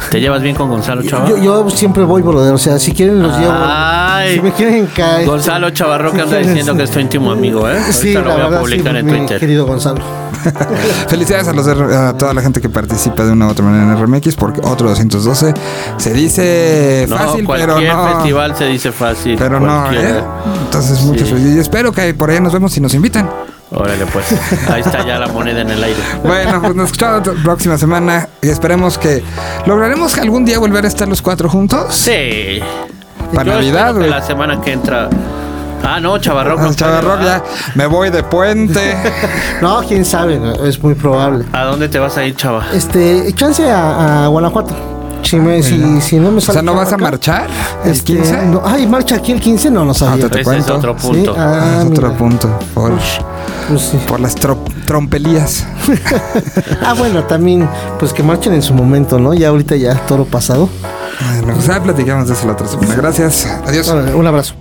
¿Te 0.10 0.22
llevas 0.22 0.42
bien 0.42 0.56
con 0.56 0.70
Gonzalo 0.70 1.02
Chava? 1.04 1.28
Yo, 1.28 1.38
yo 1.38 1.70
siempre 1.70 2.04
voy, 2.04 2.22
brother. 2.22 2.54
O 2.54 2.58
sea, 2.58 2.80
si 2.80 2.92
quieren 2.94 3.22
los 3.22 3.38
llevo. 3.38 3.52
Ay. 3.54 4.36
Si 4.36 4.42
me 4.42 4.52
quieren 4.54 4.86
caer. 4.88 5.28
Gonzalo 5.28 5.70
Chavarro 5.72 6.12
que 6.14 6.22
anda 6.22 6.38
diciendo 6.38 6.76
que 6.76 6.84
es 6.84 6.92
tu 6.92 7.00
íntimo 7.00 7.32
amigo, 7.32 7.70
¿eh? 7.70 7.78
Sí, 7.92 8.16
Ahorita 8.16 8.22
lo 8.22 8.28
la 8.28 8.34
voy 8.34 8.42
a 8.42 8.46
verdad, 8.46 8.60
publicar 8.62 8.94
sí, 8.94 9.00
en 9.00 9.06
mi 9.06 9.12
Twitter. 9.18 9.40
querido 9.40 9.66
Gonzalo. 9.66 10.02
Felicidades 11.10 11.48
a, 11.50 11.54
los 11.54 11.68
a 11.68 12.16
toda 12.18 12.34
la 12.34 12.42
gente 12.42 12.62
que 12.62 12.70
participa 12.70 13.26
de 13.26 13.34
una 13.34 13.48
u 13.48 13.50
otra 13.50 13.66
manera 13.66 13.84
en 13.92 14.02
RMX, 14.06 14.36
porque 14.36 14.62
otro 14.64 14.88
212 14.90 15.54
se 15.98 16.14
dice 16.14 17.06
No, 17.10 17.18
fácil, 17.18 17.46
pero 17.46 17.74
cualquier 17.74 17.94
no. 17.94 18.14
festival 18.14 18.56
se 18.56 18.66
dice 18.68 18.92
fácil. 18.94 19.36
Pero 19.38 19.60
no. 19.60 19.92
¿eh? 19.92 20.24
Entonces, 20.66 21.02
muchas 21.02 21.28
Sí. 21.28 21.34
felicidades. 21.34 21.58
Y 21.58 21.60
espero 21.60 21.92
que 21.92 22.14
por 22.14 22.30
ahí 22.30 22.40
nos 22.40 22.54
vemos 22.54 22.72
si 22.72 22.80
nos 22.80 22.94
invitan. 22.94 23.30
Órale, 23.72 24.06
pues. 24.08 24.26
Ahí 24.70 24.82
está 24.82 25.06
ya 25.06 25.20
la 25.20 25.28
moneda 25.28 25.62
en 25.62 25.70
el 25.70 25.84
aire. 25.84 26.00
Bueno, 26.24 26.60
pues 26.62 26.76
nos 26.76 26.86
escuchamos 26.86 27.28
la 27.28 27.44
próxima 27.44 27.78
semana 27.78 28.28
y 28.42 28.50
esperemos 28.50 28.98
que 28.98 29.24
lograremos 29.66 30.18
algún 30.18 30.44
día 30.44 30.58
volver 30.60 30.86
a 30.86 30.88
estar 30.88 31.08
los 31.08 31.22
cuatro 31.22 31.50
juntos. 31.50 31.94
Sí. 31.94 32.60
Para 33.34 33.46
Yo 33.46 33.54
Navidad, 33.54 33.94
güey. 33.94 34.10
La 34.10 34.22
semana 34.22 34.60
que 34.60 34.72
entra. 34.72 35.08
Ah, 35.84 36.00
no, 36.00 36.18
Chavarro. 36.18 36.58
Ah, 36.60 36.72
Chavarro, 36.76 37.22
ya 37.22 37.44
me 37.76 37.86
voy 37.86 38.10
de 38.10 38.24
puente. 38.24 38.96
No, 39.62 39.82
quién 39.88 40.06
sabe, 40.06 40.40
no, 40.40 40.54
es 40.66 40.82
muy 40.82 40.96
probable. 40.96 41.46
¿A 41.52 41.66
dónde 41.66 41.90
te 41.90 42.00
vas 42.00 42.18
a 42.18 42.24
ir, 42.26 42.34
Chava? 42.36 42.66
Este, 42.74 43.32
chance 43.34 43.70
a, 43.70 44.24
a 44.24 44.28
Guanajuato. 44.28 44.74
Si, 45.24 45.36
me, 45.38 45.62
si, 45.62 46.02
si 46.02 46.18
no 46.20 46.32
me 46.32 46.38
O 46.38 46.42
sale 46.42 46.54
sea, 46.56 46.62
¿no 46.64 46.74
vas 46.74 46.92
a 46.92 46.96
acá, 46.96 47.04
marchar? 47.04 47.48
¿El 47.86 47.92
Este, 47.92 48.14
15? 48.16 48.46
no, 48.48 48.62
ay, 48.66 48.88
marcha 48.88 49.16
aquí 49.18 49.32
el 49.32 49.40
15, 49.40 49.70
no, 49.70 49.86
no 49.86 49.94
sabía. 49.94 50.26
Ah, 50.26 50.30
te 50.30 50.42
Ese 50.42 50.44
cuento. 50.44 50.72
es 50.74 50.78
otro 50.78 50.96
Sí, 50.98 51.08
punto. 51.08 51.36
ah, 51.38 51.80
es 51.84 51.86
otro 51.92 52.14
punto. 52.14 52.60
Por, 52.74 52.92
Pues 53.68 53.82
sí. 53.82 53.98
por 54.08 54.20
las 54.20 54.36
tro- 54.38 54.58
trompelías. 54.86 55.68
Ah, 56.82 56.94
bueno, 56.98 57.24
también, 57.26 57.70
pues 58.00 58.14
que 58.14 58.24
marchen 58.24 58.54
en 58.54 58.62
su 58.64 58.74
momento, 58.74 59.20
¿no? 59.20 59.34
Ya 59.36 59.50
ahorita 59.50 59.76
ya 59.76 59.94
toro 60.08 60.26
pasado. 60.26 60.68
Bueno, 61.38 61.54
pues 61.54 61.68
ya 61.68 61.82
platicamos 61.84 62.28
de 62.28 62.34
eso 62.34 62.48
la 62.48 62.54
otra 62.54 62.68
semana. 62.68 62.96
Gracias. 62.96 63.46
Adiós. 63.66 63.88
Órale, 63.90 64.14
un 64.16 64.26
abrazo. 64.26 64.56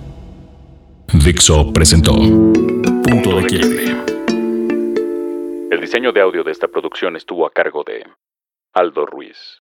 Dixo 1.13 1.71
presentó 1.73 2.13
Punto 2.13 3.37
de 3.37 3.45
Quiebre. 3.47 3.95
El 5.71 5.81
diseño 5.81 6.11
de 6.11 6.21
audio 6.21 6.43
de 6.43 6.51
esta 6.51 6.67
producción 6.67 7.15
estuvo 7.15 7.47
a 7.47 7.51
cargo 7.51 7.83
de 7.85 8.03
Aldo 8.73 9.05
Ruiz. 9.07 9.57